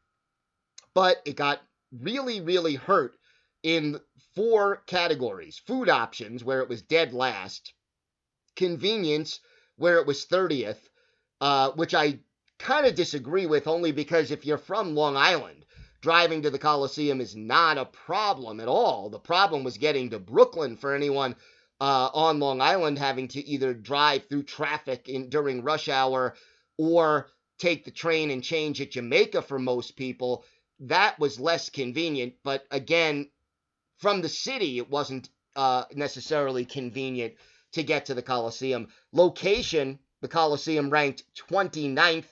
But 0.94 1.22
it 1.26 1.36
got 1.36 1.60
really, 1.92 2.40
really 2.40 2.76
hurt 2.76 3.18
in 3.64 4.00
four 4.36 4.78
categories 4.88 5.62
food 5.66 5.90
options, 5.90 6.44
where 6.44 6.62
it 6.62 6.70
was 6.70 6.82
dead 6.82 7.14
last, 7.14 7.74
convenience, 8.56 9.40
where 9.78 9.98
it 9.98 10.08
was 10.08 10.26
30th, 10.26 10.80
uh, 11.42 11.72
which 11.72 11.94
I 11.94 12.20
kind 12.58 12.86
of 12.86 12.96
disagree 12.96 13.46
with 13.46 13.68
only 13.68 13.92
because 13.92 14.32
if 14.32 14.46
you're 14.46 14.58
from 14.58 14.96
Long 14.96 15.16
Island, 15.16 15.66
driving 16.02 16.42
to 16.44 16.50
the 16.50 16.60
Coliseum 16.60 17.22
is 17.22 17.36
not 17.36 17.78
a 17.78 17.86
problem 17.86 18.60
at 18.60 18.68
all. 18.68 19.10
The 19.10 19.20
problem 19.20 19.64
was 19.64 19.78
getting 19.78 20.10
to 20.10 20.20
Brooklyn 20.20 20.78
for 20.78 20.94
anyone 20.94 21.36
uh, 21.82 22.10
on 22.14 22.40
Long 22.40 22.62
Island 22.62 23.00
having 23.00 23.28
to 23.30 23.46
either 23.46 23.74
drive 23.74 24.28
through 24.28 24.44
traffic 24.44 25.08
in, 25.08 25.30
during 25.30 25.64
rush 25.64 25.88
hour 25.90 26.36
or 26.78 27.30
take 27.58 27.86
the 27.86 27.92
train 27.92 28.32
and 28.32 28.44
change 28.44 28.82
at 28.82 28.92
Jamaica 28.92 29.42
for 29.42 29.60
most 29.60 29.96
people. 29.96 30.44
That 30.82 31.20
was 31.20 31.40
less 31.40 31.70
convenient, 31.70 32.36
but 32.44 32.64
again, 32.72 33.30
from 34.00 34.22
the 34.22 34.30
city, 34.30 34.78
it 34.78 34.90
wasn't 34.90 35.30
uh, 35.56 35.84
necessarily 35.94 36.66
convenient 36.66 37.34
to 37.74 37.84
get 37.84 38.06
to 38.06 38.14
the 38.14 38.22
Coliseum. 38.22 38.88
Location, 39.12 40.00
the 40.22 40.28
Coliseum 40.28 40.90
ranked 40.90 41.24
29th 41.50 42.26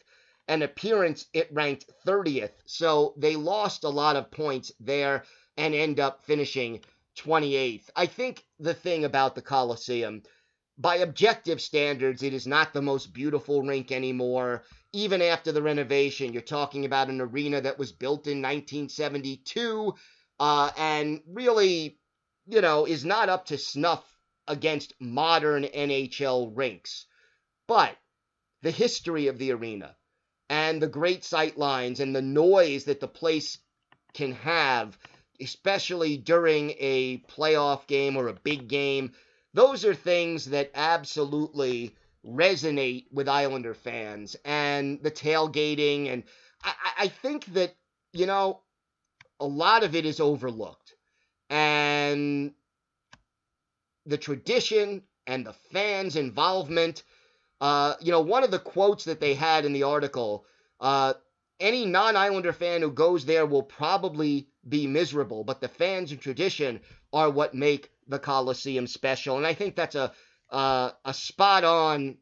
and 0.47 0.63
appearance, 0.63 1.25
it 1.33 1.49
ranked 1.51 1.85
30th. 2.05 2.53
So 2.65 3.13
they 3.17 3.35
lost 3.35 3.83
a 3.83 3.89
lot 3.89 4.15
of 4.15 4.31
points 4.31 4.71
there 4.79 5.25
and 5.57 5.75
end 5.75 5.99
up 5.99 6.23
finishing 6.25 6.79
28th. 7.17 7.89
I 7.95 8.05
think 8.05 8.45
the 8.59 8.73
thing 8.73 9.03
about 9.03 9.35
the 9.35 9.41
Coliseum, 9.41 10.23
by 10.77 10.97
objective 10.97 11.59
standards, 11.59 12.23
it 12.23 12.33
is 12.33 12.47
not 12.47 12.71
the 12.71 12.81
most 12.81 13.11
beautiful 13.11 13.61
rink 13.61 13.91
anymore. 13.91 14.63
Even 14.93 15.21
after 15.21 15.51
the 15.51 15.61
renovation, 15.61 16.31
you're 16.31 16.41
talking 16.41 16.85
about 16.85 17.09
an 17.09 17.19
arena 17.19 17.59
that 17.59 17.77
was 17.77 17.91
built 17.91 18.27
in 18.27 18.41
1972 18.41 19.93
uh, 20.39 20.71
and 20.77 21.21
really, 21.27 21.99
you 22.47 22.61
know, 22.61 22.85
is 22.85 23.05
not 23.05 23.29
up 23.29 23.45
to 23.47 23.57
snuff 23.57 24.03
against 24.47 24.93
modern 24.99 25.63
NHL 25.63 26.51
rinks. 26.55 27.05
But 27.67 27.97
the 28.61 28.71
history 28.71 29.27
of 29.27 29.37
the 29.37 29.51
arena, 29.51 29.95
and 30.49 30.81
the 30.81 30.87
great 30.87 31.23
sight 31.23 31.57
lines 31.57 31.99
and 31.99 32.15
the 32.15 32.21
noise 32.21 32.85
that 32.85 32.99
the 32.99 33.07
place 33.07 33.57
can 34.13 34.31
have, 34.33 34.97
especially 35.41 36.17
during 36.17 36.71
a 36.79 37.17
playoff 37.29 37.85
game 37.87 38.15
or 38.15 38.27
a 38.27 38.33
big 38.33 38.67
game. 38.67 39.13
Those 39.53 39.85
are 39.85 39.95
things 39.95 40.45
that 40.45 40.71
absolutely 40.73 41.95
resonate 42.25 43.05
with 43.11 43.27
Islander 43.27 43.73
fans 43.73 44.35
and 44.45 45.01
the 45.01 45.11
tailgating. 45.11 46.11
And 46.11 46.23
I, 46.63 46.73
I 46.99 47.07
think 47.07 47.45
that, 47.47 47.75
you 48.13 48.25
know, 48.25 48.61
a 49.39 49.45
lot 49.45 49.83
of 49.83 49.95
it 49.95 50.05
is 50.05 50.19
overlooked. 50.19 50.95
And 51.49 52.53
the 54.05 54.17
tradition 54.17 55.03
and 55.25 55.45
the 55.45 55.53
fans' 55.71 56.15
involvement 56.15 57.03
uh, 57.59 57.95
you 57.99 58.11
know, 58.11 58.21
one 58.21 58.43
of 58.43 58.51
the 58.51 58.59
quotes 58.59 59.05
that 59.05 59.19
they 59.19 59.33
had 59.33 59.65
in 59.65 59.73
the 59.73 59.83
article 59.83 60.45
uh, 60.79 61.13
any 61.59 61.85
non 61.85 62.15
Islander 62.15 62.53
fan 62.53 62.81
who 62.81 62.91
goes 62.91 63.25
there 63.25 63.45
will 63.45 63.63
probably 63.63 64.47
be 64.67 64.85
miserable, 64.85 65.43
but 65.43 65.59
the 65.59 65.67
fans 65.67 66.11
and 66.11 66.21
tradition 66.21 66.79
are 67.11 67.29
what 67.29 67.55
make 67.55 67.89
the 68.07 68.19
Coliseum 68.19 68.85
special. 68.85 69.37
And 69.37 69.47
I 69.47 69.53
think 69.53 69.75
that's 69.75 69.95
a, 69.95 70.11
uh, 70.51 70.91
a 71.03 71.13
spot 71.13 71.63
on 71.63 72.17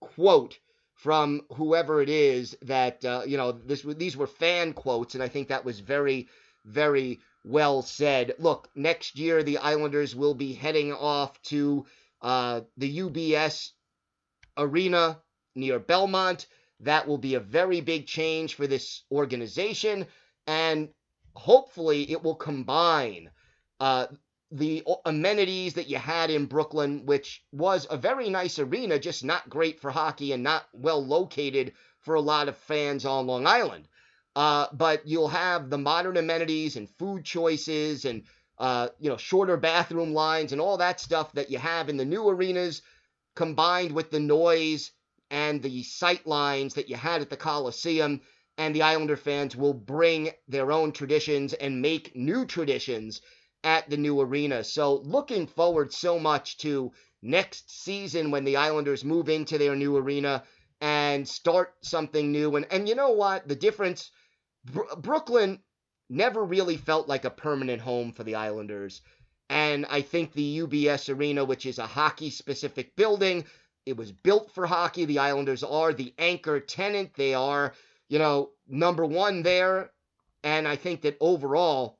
quote 0.00 0.58
from 0.92 1.42
whoever 1.54 2.02
it 2.02 2.10
is 2.10 2.56
that, 2.62 3.02
uh, 3.04 3.22
you 3.26 3.38
know, 3.38 3.52
this, 3.52 3.82
these 3.82 4.16
were 4.16 4.26
fan 4.26 4.74
quotes, 4.74 5.14
and 5.14 5.22
I 5.22 5.28
think 5.28 5.48
that 5.48 5.64
was 5.64 5.80
very, 5.80 6.28
very 6.66 7.20
well 7.44 7.80
said. 7.82 8.34
Look, 8.38 8.68
next 8.74 9.18
year 9.18 9.42
the 9.42 9.58
Islanders 9.58 10.14
will 10.14 10.34
be 10.34 10.52
heading 10.52 10.92
off 10.92 11.40
to 11.42 11.86
uh, 12.20 12.62
the 12.76 12.98
UBS 12.98 13.70
arena 14.56 15.20
near 15.54 15.78
Belmont. 15.78 16.46
That 16.80 17.06
will 17.06 17.18
be 17.18 17.34
a 17.34 17.40
very 17.40 17.80
big 17.80 18.06
change 18.06 18.54
for 18.54 18.66
this 18.66 19.04
organization, 19.10 20.06
and 20.46 20.90
hopefully 21.34 22.10
it 22.10 22.22
will 22.22 22.34
combine 22.34 23.30
uh, 23.80 24.06
the 24.50 24.84
amenities 25.04 25.74
that 25.74 25.88
you 25.88 25.98
had 25.98 26.30
in 26.30 26.46
Brooklyn, 26.46 27.06
which 27.06 27.42
was 27.52 27.86
a 27.90 27.96
very 27.96 28.28
nice 28.28 28.58
arena, 28.58 28.98
just 28.98 29.24
not 29.24 29.48
great 29.48 29.80
for 29.80 29.90
hockey 29.90 30.32
and 30.32 30.42
not 30.42 30.66
well 30.72 31.04
located 31.04 31.72
for 32.00 32.14
a 32.14 32.20
lot 32.20 32.48
of 32.48 32.56
fans 32.56 33.04
on 33.04 33.26
Long 33.26 33.46
Island. 33.46 33.88
Uh, 34.36 34.66
but 34.74 35.08
you'll 35.08 35.28
have 35.28 35.70
the 35.70 35.78
modern 35.78 36.18
amenities 36.18 36.76
and 36.76 36.90
food 36.98 37.24
choices 37.24 38.04
and 38.04 38.22
uh, 38.58 38.88
you 39.00 39.08
know 39.08 39.16
shorter 39.16 39.56
bathroom 39.56 40.12
lines 40.12 40.52
and 40.52 40.60
all 40.60 40.76
that 40.76 41.00
stuff 41.00 41.32
that 41.32 41.50
you 41.50 41.56
have 41.56 41.88
in 41.88 41.96
the 41.96 42.04
new 42.04 42.28
arenas, 42.28 42.82
combined 43.34 43.92
with 43.92 44.10
the 44.10 44.20
noise 44.20 44.90
and 45.30 45.62
the 45.62 45.82
sight 45.82 46.26
lines 46.26 46.74
that 46.74 46.90
you 46.90 46.96
had 46.96 47.22
at 47.22 47.30
the 47.30 47.36
Coliseum. 47.36 48.20
And 48.58 48.74
the 48.74 48.82
Islander 48.82 49.16
fans 49.16 49.56
will 49.56 49.72
bring 49.72 50.30
their 50.48 50.70
own 50.70 50.92
traditions 50.92 51.54
and 51.54 51.80
make 51.80 52.14
new 52.14 52.44
traditions 52.44 53.22
at 53.64 53.88
the 53.88 53.96
new 53.96 54.20
arena. 54.20 54.64
So, 54.64 54.96
looking 54.96 55.46
forward 55.46 55.94
so 55.94 56.18
much 56.18 56.58
to 56.58 56.92
next 57.22 57.70
season 57.70 58.30
when 58.30 58.44
the 58.44 58.56
Islanders 58.56 59.02
move 59.02 59.30
into 59.30 59.56
their 59.56 59.74
new 59.74 59.96
arena 59.96 60.42
and 60.82 61.26
start 61.26 61.74
something 61.80 62.30
new. 62.32 62.56
And, 62.56 62.66
and 62.70 62.86
you 62.86 62.94
know 62.94 63.10
what? 63.12 63.48
The 63.48 63.56
difference 63.56 64.10
Br- 64.72 64.94
Brooklyn 64.98 65.60
never 66.08 66.44
really 66.44 66.76
felt 66.76 67.08
like 67.08 67.24
a 67.24 67.30
permanent 67.30 67.82
home 67.82 68.12
for 68.12 68.24
the 68.24 68.34
Islanders. 68.34 69.02
And 69.48 69.86
I 69.86 70.02
think 70.02 70.32
the 70.32 70.60
UBS 70.60 71.14
Arena, 71.14 71.44
which 71.44 71.66
is 71.66 71.78
a 71.78 71.86
hockey 71.86 72.30
specific 72.30 72.96
building, 72.96 73.44
it 73.84 73.96
was 73.96 74.10
built 74.12 74.50
for 74.52 74.66
hockey. 74.66 75.04
The 75.04 75.20
Islanders 75.20 75.62
are 75.62 75.92
the 75.92 76.12
anchor 76.18 76.58
tenant. 76.60 77.14
They 77.14 77.34
are, 77.34 77.72
you 78.08 78.18
know, 78.18 78.50
number 78.68 79.04
one 79.04 79.42
there. 79.42 79.92
And 80.42 80.66
I 80.66 80.76
think 80.76 81.02
that 81.02 81.16
overall, 81.20 81.98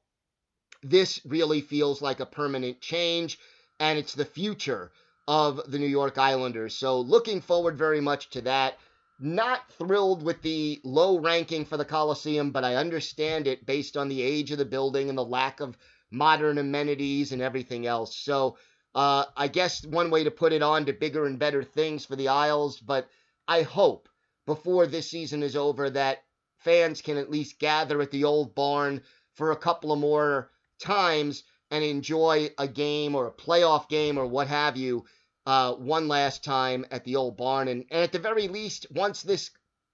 this 0.83 1.21
really 1.25 1.61
feels 1.61 2.03
like 2.03 2.21
a 2.21 2.27
permanent 2.27 2.81
change, 2.81 3.39
and 3.81 3.99
it's 3.99 4.15
the 4.15 4.25
future 4.25 4.93
of 5.27 5.61
the 5.71 5.79
New 5.79 5.87
York 5.87 6.19
Islanders. 6.19 6.75
So, 6.77 7.01
looking 7.01 7.41
forward 7.41 7.77
very 7.77 8.01
much 8.01 8.31
to 8.31 8.41
that. 8.43 8.79
Not 9.19 9.71
thrilled 9.73 10.23
with 10.23 10.43
the 10.43 10.81
low 10.85 11.19
ranking 11.19 11.65
for 11.65 11.77
the 11.77 11.85
Coliseum, 11.85 12.51
but 12.51 12.65
I 12.65 12.75
understand 12.75 13.47
it 13.47 13.65
based 13.65 13.97
on 13.97 14.09
the 14.09 14.21
age 14.21 14.51
of 14.51 14.59
the 14.59 14.65
building 14.65 15.09
and 15.09 15.17
the 15.17 15.25
lack 15.25 15.61
of 15.61 15.79
modern 16.11 16.59
amenities 16.59 17.33
and 17.33 17.41
everything 17.41 17.87
else. 17.87 18.17
So, 18.17 18.59
uh, 18.95 19.25
I 19.37 19.49
guess 19.49 19.85
one 19.87 20.11
way 20.11 20.25
to 20.25 20.31
put 20.31 20.53
it 20.53 20.63
on 20.63 20.87
to 20.87 20.93
bigger 20.93 21.27
and 21.27 21.39
better 21.39 21.63
things 21.63 22.05
for 22.05 22.17
the 22.17 22.29
Isles, 22.29 22.79
but 22.79 23.09
I 23.49 23.63
hope 23.63 24.09
before 24.47 24.87
this 24.87 25.11
season 25.11 25.43
is 25.43 25.57
over 25.57 25.91
that 25.91 26.25
fans 26.59 27.01
can 27.01 27.17
at 27.17 27.31
least 27.31 27.59
gather 27.59 28.01
at 28.01 28.11
the 28.11 28.25
old 28.25 28.55
barn 28.55 29.03
for 29.35 29.51
a 29.51 29.57
couple 29.57 29.93
of 29.93 29.99
more 29.99 30.51
times 30.79 31.45
and 31.71 31.85
enjoy 31.85 32.51
a 32.59 32.69
game 32.69 33.15
or 33.15 33.27
a 33.27 33.33
playoff 33.33 33.89
game 33.89 34.19
or 34.19 34.27
what 34.27 34.49
have 34.49 34.77
you 34.77 35.05
uh, 35.47 35.73
one 35.75 36.09
last 36.09 36.45
time 36.45 36.85
at 36.91 37.05
the 37.05 37.17
old 37.17 37.37
barn. 37.37 37.69
And, 37.69 37.85
and 37.91 38.03
at 38.03 38.13
the 38.13 38.19
very 38.19 38.49
least, 38.49 38.87
once 38.91 39.23
this 39.23 39.51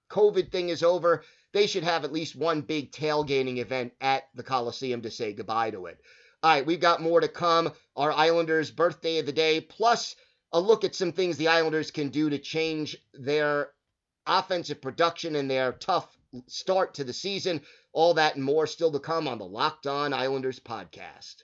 COVID 0.09 0.51
thing 0.51 0.69
is 0.69 0.83
over, 0.83 1.23
they 1.53 1.67
should 1.67 1.83
have 1.83 2.03
at 2.03 2.11
least 2.11 2.35
one 2.35 2.61
big 2.61 2.91
tailgating 2.91 3.57
event 3.57 3.93
at 4.01 4.23
the 4.33 4.43
Coliseum 4.43 5.03
to 5.03 5.11
say 5.11 5.33
goodbye 5.33 5.71
to 5.71 5.85
it. 5.85 5.99
All 6.41 6.51
right, 6.51 6.65
we've 6.65 6.79
got 6.79 7.01
more 7.01 7.21
to 7.21 7.27
come. 7.27 7.71
Our 7.95 8.11
Islanders' 8.11 8.71
birthday 8.71 9.19
of 9.19 9.25
the 9.25 9.31
day, 9.31 9.61
plus 9.61 10.15
a 10.51 10.59
look 10.59 10.83
at 10.83 10.95
some 10.95 11.11
things 11.11 11.37
the 11.37 11.47
Islanders 11.47 11.91
can 11.91 12.09
do 12.09 12.29
to 12.29 12.37
change 12.37 12.97
their 13.13 13.69
offensive 14.25 14.81
production 14.81 15.35
and 15.35 15.49
their 15.49 15.71
tough 15.73 16.17
start 16.47 16.95
to 16.95 17.03
the 17.03 17.13
season. 17.13 17.61
All 17.93 18.15
that 18.15 18.35
and 18.35 18.43
more 18.43 18.67
still 18.67 18.91
to 18.91 18.99
come 18.99 19.27
on 19.27 19.37
the 19.37 19.45
Locked 19.45 19.87
On 19.87 20.13
Islanders 20.13 20.59
podcast. 20.59 21.43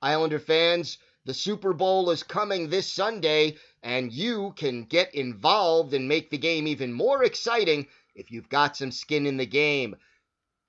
Islander 0.00 0.38
fans, 0.38 0.98
the 1.24 1.34
Super 1.34 1.72
Bowl 1.72 2.10
is 2.10 2.22
coming 2.22 2.68
this 2.68 2.92
Sunday, 2.92 3.56
and 3.82 4.12
you 4.12 4.52
can 4.56 4.84
get 4.84 5.14
involved 5.14 5.94
and 5.94 6.08
make 6.08 6.30
the 6.30 6.38
game 6.38 6.66
even 6.66 6.92
more 6.92 7.22
exciting 7.22 7.86
if 8.14 8.30
you've 8.30 8.48
got 8.48 8.76
some 8.76 8.90
skin 8.90 9.26
in 9.26 9.36
the 9.36 9.46
game. 9.46 9.96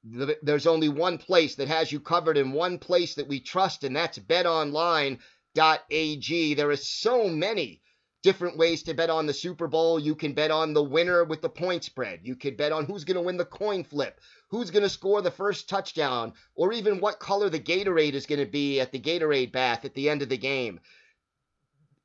There's 0.04 0.68
only 0.68 0.90
one 0.90 1.18
place 1.18 1.56
that 1.56 1.68
has 1.68 1.92
you 1.92 2.00
covered 2.00 2.38
and 2.38 2.54
one 2.54 2.78
place 2.80 3.16
that 3.16 3.28
we 3.28 3.40
trust, 3.40 3.84
and 3.84 3.96
that's 3.96 4.20
betonline.ag. 4.20 5.20
There 6.54 6.70
are 6.70 6.76
so 6.76 7.28
many 7.28 7.82
different 8.22 8.58
ways 8.58 8.84
to 8.84 8.94
bet 8.94 9.10
on 9.10 9.26
the 9.26 9.34
Super 9.34 9.68
Bowl. 9.68 10.00
You 10.00 10.16
can 10.16 10.34
bet 10.34 10.52
on 10.52 10.74
the 10.74 10.84
winner 10.84 11.24
with 11.24 11.42
the 11.42 11.50
point 11.50 11.84
spread. 11.84 12.22
You 12.24 12.36
could 12.36 12.58
bet 12.58 12.72
on 12.72 12.86
who's 12.86 13.04
going 13.04 13.16
to 13.16 13.22
win 13.22 13.38
the 13.38 13.46
coin 13.46 13.84
flip, 13.84 14.20
who's 14.50 14.72
going 14.72 14.84
to 14.84 14.90
score 14.90 15.22
the 15.22 15.32
first 15.32 15.70
touchdown, 15.70 16.34
or 16.56 16.74
even 16.74 17.00
what 17.00 17.20
color 17.20 17.50
the 17.50 17.60
Gatorade 17.60 18.14
is 18.14 18.26
going 18.26 18.40
to 18.40 18.46
be 18.46 18.80
at 18.80 18.92
the 18.92 19.00
Gatorade 19.00 19.52
bath 19.52 19.86
at 19.86 19.94
the 19.94 20.10
end 20.10 20.22
of 20.22 20.30
the 20.30 20.38
game. 20.38 20.80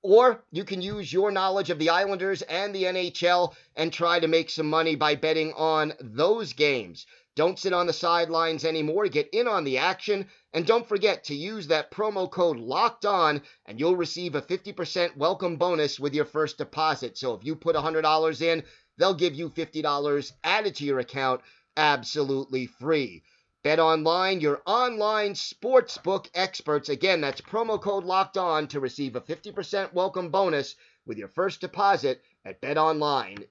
Or 0.02 0.44
you 0.52 0.64
can 0.64 0.82
use 0.82 1.10
your 1.10 1.30
knowledge 1.30 1.70
of 1.70 1.78
the 1.78 1.88
Islanders 1.88 2.42
and 2.42 2.74
the 2.74 2.84
NHL 2.84 3.54
and 3.74 3.90
try 3.90 4.20
to 4.20 4.28
make 4.28 4.50
some 4.50 4.68
money 4.68 4.96
by 4.96 5.14
betting 5.14 5.54
on 5.54 5.94
those 5.98 6.52
games. 6.52 7.06
Don't 7.36 7.58
sit 7.58 7.72
on 7.72 7.88
the 7.88 7.92
sidelines 7.92 8.64
anymore. 8.64 9.08
Get 9.08 9.30
in 9.32 9.48
on 9.48 9.64
the 9.64 9.78
action. 9.78 10.28
And 10.52 10.64
don't 10.64 10.86
forget 10.86 11.24
to 11.24 11.34
use 11.34 11.66
that 11.66 11.90
promo 11.90 12.30
code 12.30 12.58
locked 12.58 13.04
on 13.04 13.42
and 13.66 13.80
you'll 13.80 13.96
receive 13.96 14.36
a 14.36 14.42
50% 14.42 15.16
welcome 15.16 15.56
bonus 15.56 15.98
with 15.98 16.14
your 16.14 16.26
first 16.26 16.58
deposit. 16.58 17.18
So 17.18 17.34
if 17.34 17.44
you 17.44 17.56
put 17.56 17.74
$100 17.74 18.40
in, 18.40 18.62
they'll 18.98 19.14
give 19.14 19.34
you 19.34 19.50
$50 19.50 20.32
added 20.44 20.76
to 20.76 20.84
your 20.84 21.00
account 21.00 21.40
absolutely 21.76 22.66
free. 22.66 23.24
Bet 23.64 23.80
online, 23.80 24.40
your 24.40 24.62
online 24.66 25.32
sportsbook 25.32 26.28
experts. 26.34 26.88
Again, 26.88 27.20
that's 27.20 27.40
promo 27.40 27.80
code 27.80 28.04
locked 28.04 28.36
on 28.36 28.68
to 28.68 28.78
receive 28.78 29.16
a 29.16 29.20
50% 29.20 29.92
welcome 29.92 30.30
bonus 30.30 30.76
with 31.04 31.18
your 31.18 31.28
first 31.28 31.60
deposit 31.60 32.22
at 32.44 32.60
betonline.ag. 32.60 33.48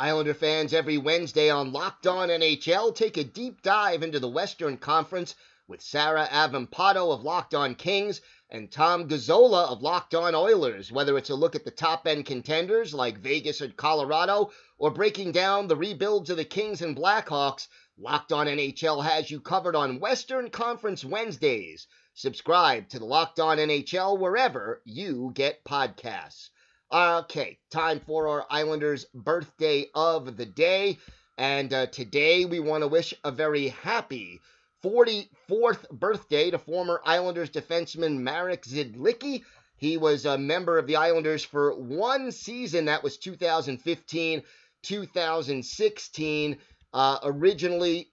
Islander 0.00 0.32
fans, 0.32 0.72
every 0.72 0.96
Wednesday 0.96 1.50
on 1.50 1.72
Locked 1.72 2.06
On 2.06 2.28
NHL, 2.28 2.94
take 2.94 3.16
a 3.16 3.24
deep 3.24 3.62
dive 3.62 4.04
into 4.04 4.20
the 4.20 4.28
Western 4.28 4.76
Conference 4.76 5.34
with 5.66 5.82
Sarah 5.82 6.28
Avampato 6.30 7.12
of 7.12 7.24
Locked 7.24 7.52
On 7.52 7.74
Kings 7.74 8.20
and 8.48 8.70
Tom 8.70 9.08
Gazzola 9.08 9.68
of 9.68 9.82
Locked 9.82 10.14
On 10.14 10.36
Oilers. 10.36 10.92
Whether 10.92 11.18
it's 11.18 11.30
a 11.30 11.34
look 11.34 11.56
at 11.56 11.64
the 11.64 11.72
top 11.72 12.06
end 12.06 12.26
contenders 12.26 12.94
like 12.94 13.18
Vegas 13.18 13.60
or 13.60 13.70
Colorado, 13.70 14.52
or 14.78 14.92
breaking 14.92 15.32
down 15.32 15.66
the 15.66 15.74
rebuilds 15.74 16.30
of 16.30 16.36
the 16.36 16.44
Kings 16.44 16.80
and 16.80 16.96
Blackhawks, 16.96 17.66
Locked 17.98 18.30
On 18.30 18.46
NHL 18.46 19.02
has 19.02 19.32
you 19.32 19.40
covered 19.40 19.74
on 19.74 19.98
Western 19.98 20.48
Conference 20.48 21.04
Wednesdays. 21.04 21.88
Subscribe 22.14 22.88
to 22.90 23.00
the 23.00 23.04
Locked 23.04 23.40
On 23.40 23.56
NHL 23.58 24.16
wherever 24.16 24.80
you 24.84 25.32
get 25.34 25.64
podcasts. 25.64 26.50
Okay, 26.90 27.58
time 27.70 28.00
for 28.00 28.28
our 28.28 28.46
Islanders' 28.48 29.04
birthday 29.12 29.90
of 29.94 30.38
the 30.38 30.46
day. 30.46 30.96
And 31.36 31.70
uh, 31.70 31.86
today 31.88 32.46
we 32.46 32.60
want 32.60 32.82
to 32.82 32.88
wish 32.88 33.12
a 33.24 33.30
very 33.30 33.68
happy 33.68 34.40
44th 34.82 35.90
birthday 35.90 36.50
to 36.50 36.58
former 36.58 37.02
Islanders 37.04 37.50
defenseman 37.50 38.20
Marek 38.20 38.62
Zidlicky. 38.62 39.44
He 39.76 39.98
was 39.98 40.24
a 40.24 40.38
member 40.38 40.78
of 40.78 40.86
the 40.86 40.96
Islanders 40.96 41.44
for 41.44 41.78
one 41.78 42.32
season, 42.32 42.86
that 42.86 43.02
was 43.02 43.18
2015 43.18 44.42
2016. 44.82 46.58
Uh, 46.94 47.18
originally, 47.22 48.08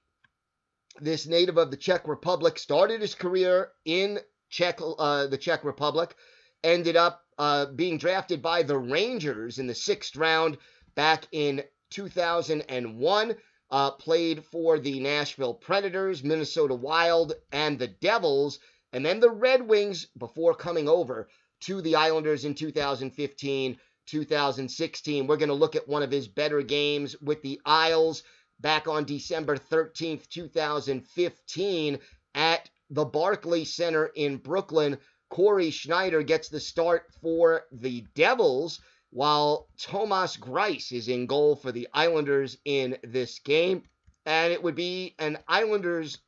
this 1.00 1.26
native 1.26 1.58
of 1.58 1.72
the 1.72 1.78
Czech 1.78 2.10
Republic 2.10 2.60
started 2.60 3.00
his 3.00 3.16
career 3.16 3.72
in 3.86 4.20
Czech, 4.50 4.80
uh, 4.82 5.28
the 5.28 5.38
Czech 5.38 5.64
Republic, 5.64 6.14
ended 6.62 6.98
up 6.98 7.25
uh, 7.38 7.68
being 7.68 7.98
drafted 7.98 8.42
by 8.42 8.64
the 8.64 8.78
Rangers 8.78 9.60
in 9.60 9.68
the 9.68 9.76
sixth 9.76 10.16
round 10.16 10.58
back 10.96 11.28
in 11.32 11.64
2001. 11.92 13.36
Uh, 13.72 13.92
played 13.92 14.46
for 14.46 14.78
the 14.78 15.00
Nashville 15.00 15.56
Predators, 15.56 16.24
Minnesota 16.24 16.76
Wild, 16.76 17.34
and 17.52 17.80
the 17.80 17.88
Devils, 17.88 18.60
and 18.94 19.04
then 19.04 19.20
the 19.20 19.30
Red 19.30 19.68
Wings 19.68 20.06
before 20.18 20.54
coming 20.54 20.88
over 20.88 21.28
to 21.62 21.82
the 21.82 21.96
Islanders 21.96 22.46
in 22.46 22.54
2015 22.54 23.78
2016. 24.06 25.28
We're 25.28 25.38
going 25.38 25.50
to 25.50 25.56
look 25.56 25.76
at 25.76 25.88
one 25.88 26.04
of 26.04 26.12
his 26.12 26.28
better 26.28 26.62
games 26.62 27.20
with 27.22 27.42
the 27.42 27.60
Isles 27.66 28.24
back 28.60 28.88
on 28.88 29.06
December 29.06 29.58
13th, 29.58 30.30
2015, 30.30 32.00
at 32.36 32.70
the 32.90 33.06
Barclays 33.06 33.74
Center 33.74 34.12
in 34.16 34.38
Brooklyn 34.38 34.98
Cory 35.30 35.70
Schneider 35.70 36.24
gets 36.24 36.50
the 36.50 36.60
start 36.60 37.12
for 37.22 37.66
the 37.72 38.02
Devils, 38.14 38.80
while 39.10 39.68
Thomas 39.78 40.38
Greiss 40.38 40.92
is 40.92 41.08
in 41.08 41.26
goal 41.26 41.56
for 41.56 41.72
the 41.72 41.88
Islanders 41.94 42.58
in 42.66 42.98
this 43.04 43.40
game. 43.40 43.84
And 44.26 44.54
it 44.54 44.62
would 44.62 44.76
be 44.76 45.16
an 45.20 45.40
Islanders 45.48 46.20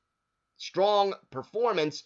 strong 0.58 1.14
performance 1.32 2.04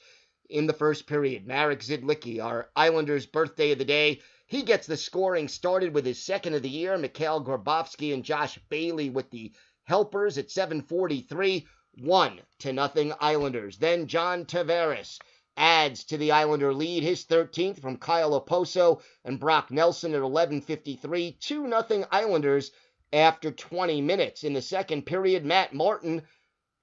in 0.50 0.68
the 0.68 0.74
first 0.74 1.08
period. 1.08 1.48
Marek 1.48 1.80
Zidlicky, 1.80 2.44
our 2.44 2.70
Islanders' 2.76 3.26
birthday 3.26 3.72
of 3.72 3.78
the 3.78 3.86
day, 3.86 4.22
he 4.48 4.64
gets 4.64 4.86
the 4.86 4.98
scoring 4.98 5.48
started 5.48 5.94
with 5.94 6.06
his 6.06 6.22
second 6.22 6.56
of 6.56 6.62
the 6.62 6.70
year. 6.70 6.98
Mikhail 6.98 7.44
Grabovski 7.44 8.14
and 8.14 8.24
Josh 8.24 8.60
Bailey 8.70 9.10
with 9.10 9.30
the 9.32 9.54
helpers 9.84 10.38
at 10.38 10.52
743. 10.52 11.66
One 12.00 12.42
to 12.60 12.74
nothing 12.74 13.14
Islanders. 13.20 13.78
Then 13.78 14.08
John 14.08 14.46
Tavares 14.46 15.20
adds 15.62 16.04
to 16.06 16.18
the 16.18 16.32
Islander 16.32 16.74
lead, 16.74 17.04
his 17.04 17.24
13th 17.24 17.80
from 17.80 17.96
Kyle 17.96 18.42
Okposo 18.42 19.00
and 19.24 19.40
Brock 19.40 19.70
Nelson 19.70 20.16
at 20.16 20.22
11:53. 20.22 21.40
2 21.40 21.68
nothing 21.68 22.04
Islanders 22.12 22.72
after 23.14 23.52
20 23.52 24.02
minutes. 24.02 24.44
In 24.44 24.54
the 24.54 24.62
second 24.64 25.06
period, 25.06 25.46
Matt 25.46 25.72
Martin 25.72 26.24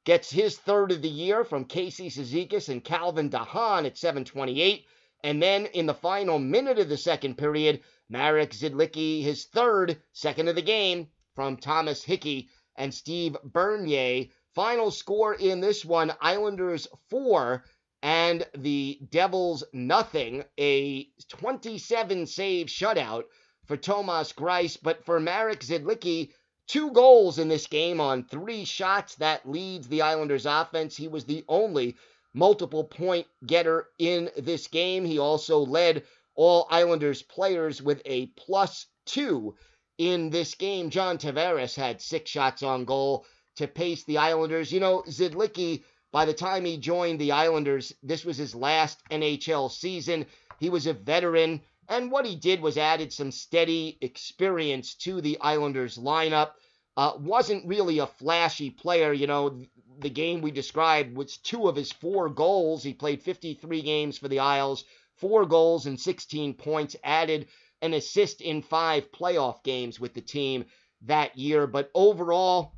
gets 0.04 0.30
his 0.30 0.56
third 0.56 0.92
of 0.92 1.02
the 1.02 1.08
year 1.08 1.42
from 1.42 1.64
Casey 1.64 2.08
Cizikas 2.08 2.68
and 2.68 2.84
Calvin 2.84 3.30
DeHaan 3.30 3.84
at 3.84 3.96
7:28. 3.96 4.84
And 5.24 5.42
then 5.42 5.66
in 5.66 5.86
the 5.86 5.94
final 5.94 6.38
minute 6.38 6.78
of 6.78 6.88
the 6.88 6.96
second 6.96 7.36
period, 7.36 7.82
Marek 8.08 8.52
Zidlicky, 8.52 9.22
his 9.22 9.46
third, 9.46 10.00
second 10.12 10.46
of 10.46 10.54
the 10.54 10.62
game, 10.62 11.08
from 11.34 11.56
Thomas 11.56 12.04
Hickey 12.04 12.48
and 12.76 12.94
Steve 12.94 13.36
Bernier. 13.42 14.28
Final 14.54 14.92
score 14.92 15.34
in 15.34 15.60
this 15.60 15.84
one 15.84 16.12
Islanders 16.20 16.86
4 17.10 17.64
and 18.02 18.46
the 18.56 18.98
Devils 19.10 19.64
nothing. 19.72 20.44
A 20.58 21.08
27 21.28 22.26
save 22.26 22.66
shutout 22.68 23.24
for 23.66 23.76
Thomas 23.76 24.32
Greiss, 24.32 24.78
but 24.80 25.04
for 25.04 25.20
Marek 25.20 25.60
Zidlicky, 25.60 26.30
two 26.66 26.90
goals 26.92 27.38
in 27.38 27.48
this 27.48 27.66
game 27.66 28.00
on 28.00 28.24
three 28.24 28.64
shots. 28.64 29.16
That 29.16 29.48
leads 29.48 29.88
the 29.88 30.02
Islanders 30.02 30.46
offense. 30.46 30.96
He 30.96 31.08
was 31.08 31.24
the 31.24 31.44
only 31.48 31.96
multiple 32.34 32.84
point 32.84 33.26
getter 33.46 33.88
in 33.98 34.30
this 34.36 34.68
game. 34.68 35.04
He 35.04 35.18
also 35.18 35.58
led 35.58 36.04
all 36.34 36.68
Islanders 36.70 37.22
players 37.22 37.82
with 37.82 38.00
a 38.04 38.26
plus 38.26 38.86
two 39.06 39.56
in 39.96 40.30
this 40.30 40.54
game. 40.54 40.90
John 40.90 41.18
Tavares 41.18 41.74
had 41.74 42.00
six 42.00 42.30
shots 42.30 42.62
on 42.62 42.84
goal 42.84 43.26
to 43.56 43.66
pace 43.66 44.04
the 44.04 44.18
Islanders. 44.18 44.70
You 44.70 44.80
know, 44.80 45.02
Zidlicky, 45.08 45.82
by 46.12 46.24
the 46.24 46.34
time 46.34 46.64
he 46.64 46.76
joined 46.78 47.20
the 47.20 47.32
Islanders, 47.32 47.92
this 48.02 48.24
was 48.24 48.36
his 48.36 48.54
last 48.54 49.02
NHL 49.10 49.70
season. 49.70 50.26
He 50.58 50.70
was 50.70 50.86
a 50.86 50.92
veteran, 50.92 51.60
and 51.88 52.10
what 52.10 52.26
he 52.26 52.36
did 52.36 52.60
was 52.60 52.78
added 52.78 53.12
some 53.12 53.30
steady 53.30 53.98
experience 54.00 54.94
to 54.96 55.20
the 55.20 55.38
Islanders 55.40 55.98
lineup. 55.98 56.52
Uh, 56.96 57.12
wasn't 57.18 57.66
really 57.66 57.98
a 57.98 58.06
flashy 58.06 58.70
player, 58.70 59.12
you 59.12 59.26
know 59.26 59.62
the 60.00 60.10
game 60.10 60.40
we 60.40 60.50
described 60.50 61.16
was 61.16 61.38
two 61.38 61.68
of 61.68 61.76
his 61.76 61.92
four 61.92 62.28
goals. 62.28 62.82
He 62.82 62.94
played 62.94 63.22
53 63.22 63.82
games 63.82 64.18
for 64.18 64.28
the 64.28 64.38
Isles, 64.38 64.84
four 65.16 65.46
goals 65.46 65.86
and 65.86 65.98
16 65.98 66.54
points, 66.54 66.96
added 67.02 67.48
an 67.82 67.94
assist 67.94 68.40
in 68.40 68.62
five 68.62 69.10
playoff 69.12 69.62
games 69.62 70.00
with 70.00 70.14
the 70.14 70.20
team 70.20 70.64
that 71.02 71.36
year. 71.36 71.66
But 71.66 71.90
overall, 71.94 72.74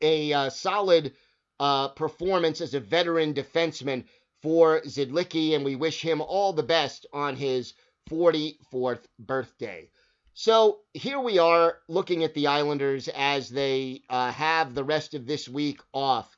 a 0.00 0.32
uh, 0.32 0.50
solid 0.50 1.14
uh, 1.60 1.88
performance 1.88 2.62
as 2.62 2.72
a 2.72 2.80
veteran 2.80 3.34
defenseman 3.34 4.04
for 4.42 4.80
Zidlicky, 4.80 5.54
and 5.54 5.64
we 5.64 5.76
wish 5.76 6.00
him 6.00 6.22
all 6.22 6.54
the 6.54 6.62
best 6.62 7.04
on 7.12 7.36
his 7.36 7.74
44th 8.08 9.04
birthday. 9.18 9.90
So 10.32 10.78
here 10.94 11.20
we 11.20 11.38
are 11.38 11.78
looking 11.86 12.24
at 12.24 12.32
the 12.32 12.46
Islanders 12.46 13.08
as 13.08 13.50
they 13.50 14.02
uh, 14.08 14.32
have 14.32 14.74
the 14.74 14.84
rest 14.84 15.12
of 15.12 15.26
this 15.26 15.48
week 15.48 15.80
off. 15.92 16.34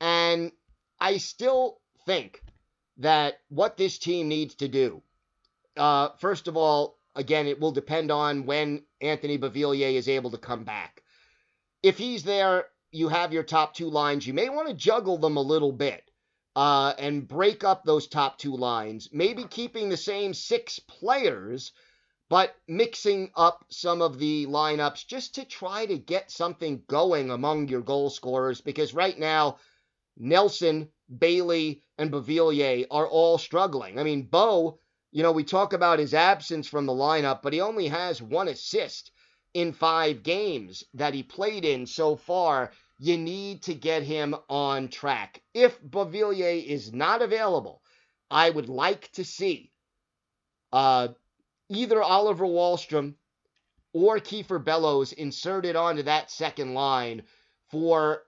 And 0.00 0.52
I 1.00 1.16
still 1.16 1.80
think 2.04 2.42
that 2.98 3.38
what 3.48 3.78
this 3.78 3.98
team 3.98 4.28
needs 4.28 4.56
to 4.56 4.68
do, 4.68 5.02
uh, 5.78 6.10
first 6.18 6.46
of 6.46 6.58
all, 6.58 6.98
again, 7.14 7.46
it 7.46 7.58
will 7.58 7.72
depend 7.72 8.10
on 8.10 8.44
when 8.44 8.82
Anthony 9.00 9.38
Beauvillier 9.38 9.94
is 9.94 10.10
able 10.10 10.32
to 10.32 10.38
come 10.38 10.64
back. 10.64 11.02
If 11.82 11.96
he's 11.96 12.24
there, 12.24 12.66
you 12.90 13.08
have 13.08 13.32
your 13.32 13.42
top 13.42 13.74
two 13.74 13.90
lines. 13.90 14.26
You 14.26 14.34
may 14.34 14.48
want 14.48 14.68
to 14.68 14.74
juggle 14.74 15.18
them 15.18 15.36
a 15.36 15.42
little 15.42 15.72
bit 15.72 16.10
uh, 16.56 16.94
and 16.98 17.26
break 17.28 17.64
up 17.64 17.84
those 17.84 18.08
top 18.08 18.38
two 18.38 18.56
lines, 18.56 19.08
maybe 19.12 19.44
keeping 19.44 19.88
the 19.88 19.96
same 19.96 20.34
six 20.34 20.78
players 20.78 21.72
but 22.28 22.54
mixing 22.66 23.30
up 23.36 23.64
some 23.70 24.02
of 24.02 24.18
the 24.18 24.46
lineups 24.46 25.06
just 25.06 25.34
to 25.34 25.44
try 25.44 25.86
to 25.86 25.96
get 25.96 26.30
something 26.30 26.82
going 26.86 27.30
among 27.30 27.68
your 27.68 27.80
goal 27.80 28.10
scorers 28.10 28.60
because 28.60 28.92
right 28.92 29.18
now 29.18 29.56
Nelson, 30.18 30.90
Bailey, 31.18 31.82
and 31.96 32.10
Beauvillier 32.10 32.86
are 32.90 33.08
all 33.08 33.38
struggling. 33.38 33.98
I 33.98 34.02
mean, 34.02 34.24
Bo, 34.24 34.78
you 35.10 35.22
know, 35.22 35.32
we 35.32 35.44
talk 35.44 35.72
about 35.72 36.00
his 36.00 36.12
absence 36.12 36.68
from 36.68 36.86
the 36.86 36.92
lineup, 36.92 37.40
but 37.40 37.52
he 37.52 37.60
only 37.60 37.88
has 37.88 38.20
one 38.20 38.48
assist 38.48 39.10
in 39.58 39.72
five 39.72 40.22
games 40.22 40.84
that 40.94 41.14
he 41.14 41.22
played 41.24 41.64
in 41.64 41.84
so 41.86 42.14
far. 42.14 42.70
You 43.00 43.18
need 43.18 43.62
to 43.62 43.74
get 43.74 44.04
him 44.04 44.36
on 44.48 44.88
track. 44.88 45.42
If 45.52 45.80
Beauvillier 45.82 46.64
is 46.64 46.92
not 46.92 47.22
available, 47.22 47.82
I 48.30 48.50
would 48.50 48.68
like 48.68 49.10
to 49.12 49.24
see 49.24 49.72
uh, 50.72 51.08
either 51.68 52.00
Oliver 52.00 52.44
Wahlstrom 52.44 53.14
or 53.92 54.18
Kiefer 54.18 54.64
Bellows 54.64 55.12
inserted 55.12 55.74
onto 55.74 56.04
that 56.04 56.30
second 56.30 56.74
line 56.74 57.22
for 57.70 58.22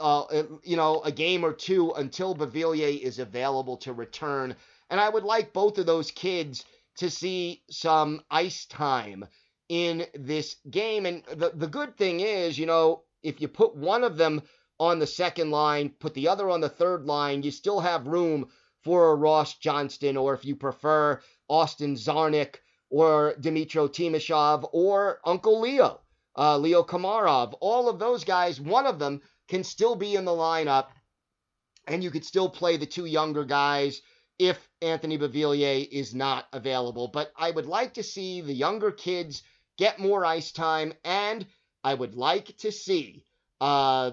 uh, 0.00 0.24
you 0.64 0.76
know 0.76 1.02
a 1.02 1.12
game 1.12 1.44
or 1.44 1.52
two 1.52 1.92
until 1.92 2.34
Beauvillier 2.34 3.00
is 3.00 3.20
available 3.20 3.76
to 3.78 3.92
return. 3.92 4.56
And 4.90 5.00
I 5.00 5.08
would 5.08 5.24
like 5.24 5.52
both 5.52 5.78
of 5.78 5.86
those 5.86 6.10
kids 6.10 6.64
to 6.96 7.10
see 7.10 7.62
some 7.70 8.22
ice 8.30 8.66
time 8.66 9.24
in 9.68 10.06
this 10.14 10.56
game. 10.70 11.06
And 11.06 11.22
the, 11.24 11.52
the 11.54 11.66
good 11.66 11.96
thing 11.96 12.20
is, 12.20 12.58
you 12.58 12.66
know, 12.66 13.02
if 13.22 13.40
you 13.40 13.48
put 13.48 13.74
one 13.74 14.04
of 14.04 14.16
them 14.16 14.42
on 14.78 14.98
the 14.98 15.06
second 15.06 15.50
line, 15.50 15.90
put 16.00 16.14
the 16.14 16.28
other 16.28 16.50
on 16.50 16.60
the 16.60 16.68
third 16.68 17.06
line, 17.06 17.42
you 17.42 17.50
still 17.50 17.80
have 17.80 18.06
room 18.06 18.48
for 18.82 19.10
a 19.10 19.14
Ross 19.14 19.56
Johnston, 19.58 20.16
or 20.16 20.34
if 20.34 20.44
you 20.44 20.56
prefer, 20.56 21.20
Austin 21.48 21.94
Czarnik 21.94 22.56
or 22.90 23.34
Dmytro 23.40 23.88
Timashov 23.88 24.68
or 24.72 25.20
Uncle 25.24 25.60
Leo, 25.60 26.00
uh, 26.36 26.58
Leo 26.58 26.82
Komarov. 26.82 27.54
All 27.60 27.88
of 27.88 27.98
those 27.98 28.24
guys, 28.24 28.60
one 28.60 28.86
of 28.86 28.98
them 28.98 29.22
can 29.48 29.64
still 29.64 29.96
be 29.96 30.16
in 30.16 30.24
the 30.24 30.32
lineup, 30.32 30.88
and 31.86 32.04
you 32.04 32.10
could 32.10 32.24
still 32.24 32.48
play 32.48 32.76
the 32.76 32.86
two 32.86 33.06
younger 33.06 33.44
guys 33.44 34.02
if 34.38 34.68
Anthony 34.82 35.16
Beauvillier 35.16 35.88
is 35.90 36.14
not 36.14 36.46
available. 36.52 37.08
But 37.08 37.32
I 37.36 37.50
would 37.50 37.66
like 37.66 37.94
to 37.94 38.02
see 38.02 38.40
the 38.40 38.52
younger 38.52 38.90
kids 38.90 39.42
get 39.76 39.98
more 39.98 40.24
ice 40.24 40.52
time, 40.52 40.92
and 41.04 41.46
I 41.82 41.94
would 41.94 42.14
like 42.14 42.56
to 42.58 42.72
see 42.72 43.24
uh, 43.60 44.12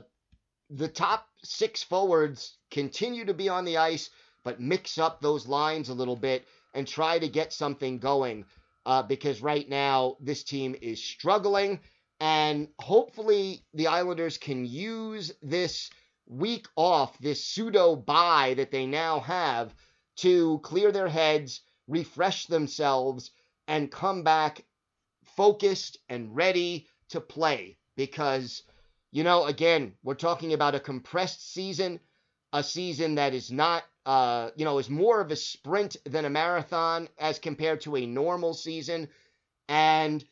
the 0.69 0.87
top 0.87 1.27
six 1.43 1.83
forwards 1.83 2.57
continue 2.69 3.25
to 3.25 3.33
be 3.33 3.49
on 3.49 3.65
the 3.65 3.77
ice, 3.77 4.09
but 4.43 4.59
mix 4.59 4.97
up 4.97 5.21
those 5.21 5.47
lines 5.47 5.89
a 5.89 5.93
little 5.93 6.15
bit 6.15 6.45
and 6.73 6.87
try 6.87 7.19
to 7.19 7.27
get 7.27 7.53
something 7.53 7.99
going 7.99 8.45
uh, 8.85 9.03
because 9.03 9.41
right 9.41 9.67
now 9.67 10.17
this 10.19 10.43
team 10.43 10.75
is 10.81 11.03
struggling. 11.03 11.79
And 12.19 12.67
hopefully 12.79 13.65
the 13.73 13.87
Islanders 13.87 14.37
can 14.37 14.65
use 14.65 15.31
this 15.41 15.89
week 16.27 16.67
off, 16.75 17.17
this 17.19 17.43
pseudo 17.43 17.95
bye 17.95 18.53
that 18.55 18.71
they 18.71 18.85
now 18.85 19.19
have, 19.19 19.73
to 20.17 20.59
clear 20.59 20.91
their 20.91 21.07
heads, 21.09 21.61
refresh 21.87 22.45
themselves, 22.45 23.31
and 23.67 23.91
come 23.91 24.23
back 24.23 24.63
focused 25.35 25.97
and 26.09 26.35
ready 26.35 26.87
to 27.09 27.21
play. 27.21 27.77
Because, 27.95 28.63
you 29.11 29.23
know, 29.23 29.45
again, 29.45 29.93
we're 30.03 30.15
talking 30.15 30.53
about 30.53 30.75
a 30.75 30.79
compressed 30.79 31.53
season, 31.53 31.99
a 32.53 32.63
season 32.63 33.15
that 33.15 33.33
is 33.33 33.51
not 33.51 33.83
uh, 34.05 34.49
you 34.55 34.65
know, 34.65 34.79
is 34.79 34.89
more 34.89 35.21
of 35.21 35.31
a 35.31 35.35
sprint 35.35 35.97
than 36.05 36.25
a 36.25 36.29
marathon 36.29 37.07
as 37.19 37.39
compared 37.39 37.81
to 37.81 37.95
a 37.95 38.05
normal 38.05 38.53
season. 38.53 39.07
And 39.69 40.23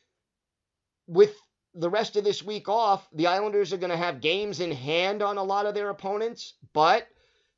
with 1.07 1.35
the 1.75 1.89
rest 1.89 2.15
of 2.15 2.23
this 2.23 2.43
week 2.43 2.67
off, 2.67 3.07
the 3.13 3.27
Islanders 3.27 3.71
are 3.71 3.77
going 3.77 3.91
to 3.91 3.97
have 3.97 4.21
games 4.21 4.59
in 4.59 4.71
hand 4.71 5.21
on 5.21 5.38
a 5.38 5.43
lot 5.43 5.65
of 5.65 5.75
their 5.75 5.89
opponents, 5.89 6.55
but 6.73 7.07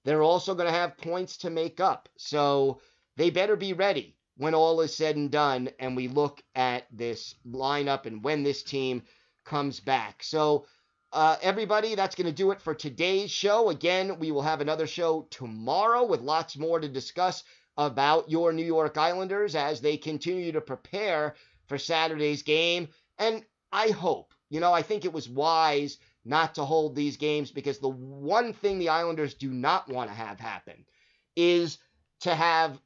they're 0.03 0.23
also 0.23 0.53
going 0.53 0.67
to 0.67 0.77
have 0.77 0.97
points 0.97 1.37
to 1.37 1.49
make 1.49 1.79
up. 1.79 2.09
So 2.17 2.81
they 3.15 3.29
better 3.29 3.55
be 3.55 3.73
ready 3.73 4.17
when 4.37 4.55
all 4.55 4.81
is 4.81 4.95
said 4.95 5.15
and 5.15 5.31
done 5.31 5.69
and 5.79 5.95
we 5.95 6.07
look 6.07 6.41
at 6.55 6.85
this 6.91 7.35
lineup 7.47 8.05
and 8.05 8.23
when 8.23 8.43
this 8.43 8.63
team 8.63 9.03
comes 9.45 9.79
back. 9.79 10.23
So 10.23 10.65
uh, 11.13 11.35
everybody, 11.41 11.95
that's 11.95 12.15
going 12.15 12.27
to 12.27 12.33
do 12.33 12.51
it 12.51 12.61
for 12.61 12.73
today's 12.73 13.29
show. 13.29 13.69
Again, 13.69 14.17
we 14.19 14.31
will 14.31 14.41
have 14.41 14.61
another 14.61 14.87
show 14.87 15.27
tomorrow 15.29 16.05
with 16.05 16.21
lots 16.21 16.57
more 16.57 16.79
to 16.79 16.87
discuss 16.87 17.43
about 17.77 18.29
your 18.29 18.53
New 18.53 18.65
York 18.65 18.97
Islanders 18.97 19.55
as 19.55 19.81
they 19.81 19.97
continue 19.97 20.51
to 20.53 20.61
prepare 20.61 21.35
for 21.67 21.77
Saturday's 21.77 22.43
game. 22.43 22.87
And 23.17 23.43
I 23.71 23.89
hope, 23.89 24.33
you 24.49 24.59
know, 24.59 24.73
I 24.73 24.81
think 24.81 25.05
it 25.05 25.13
was 25.13 25.29
wise 25.29 25.97
not 26.23 26.55
to 26.55 26.65
hold 26.65 26.95
these 26.95 27.17
games 27.17 27.51
because 27.51 27.79
the 27.79 27.89
one 27.89 28.53
thing 28.53 28.79
the 28.79 28.89
Islanders 28.89 29.33
do 29.33 29.49
not 29.49 29.89
want 29.89 30.09
to 30.09 30.15
have 30.15 30.39
happen 30.39 30.85
is 31.35 31.77
to 32.21 32.35
have, 32.35 32.79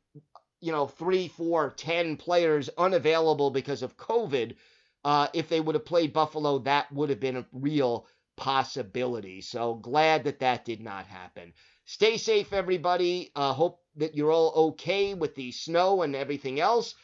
you 0.66 0.72
know, 0.72 0.88
three, 0.88 1.28
four, 1.28 1.76
ten 1.78 2.18
players 2.18 2.72
unavailable 2.76 3.52
because 3.52 3.84
of 3.84 3.98
COVID. 3.98 4.56
Uh, 5.04 5.28
if 5.34 5.48
they 5.48 5.62
would 5.62 5.76
have 5.76 5.86
played 5.86 6.12
Buffalo, 6.12 6.58
that 6.60 6.92
would 6.92 7.12
have 7.12 7.20
been 7.20 7.38
a 7.38 7.46
real 7.52 8.08
possibility. 8.36 9.42
So 9.42 9.76
glad 9.76 10.24
that 10.24 10.40
that 10.40 10.66
did 10.66 10.82
not 10.82 11.06
happen. 11.06 11.54
Stay 11.86 12.18
safe, 12.18 12.52
everybody. 12.52 13.30
Uh, 13.36 13.54
hope 13.54 13.80
that 13.98 14.16
you're 14.16 14.32
all 14.32 14.70
okay 14.70 15.14
with 15.14 15.36
the 15.36 15.52
snow 15.52 16.02
and 16.02 16.16
everything 16.16 16.60
else. 16.60 16.96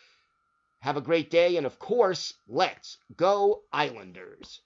Have 0.80 0.98
a 0.98 1.02
great 1.02 1.30
day, 1.30 1.58
and 1.58 1.68
of 1.68 1.78
course, 1.78 2.34
let's 2.48 2.98
go, 3.16 3.62
Islanders. 3.72 4.62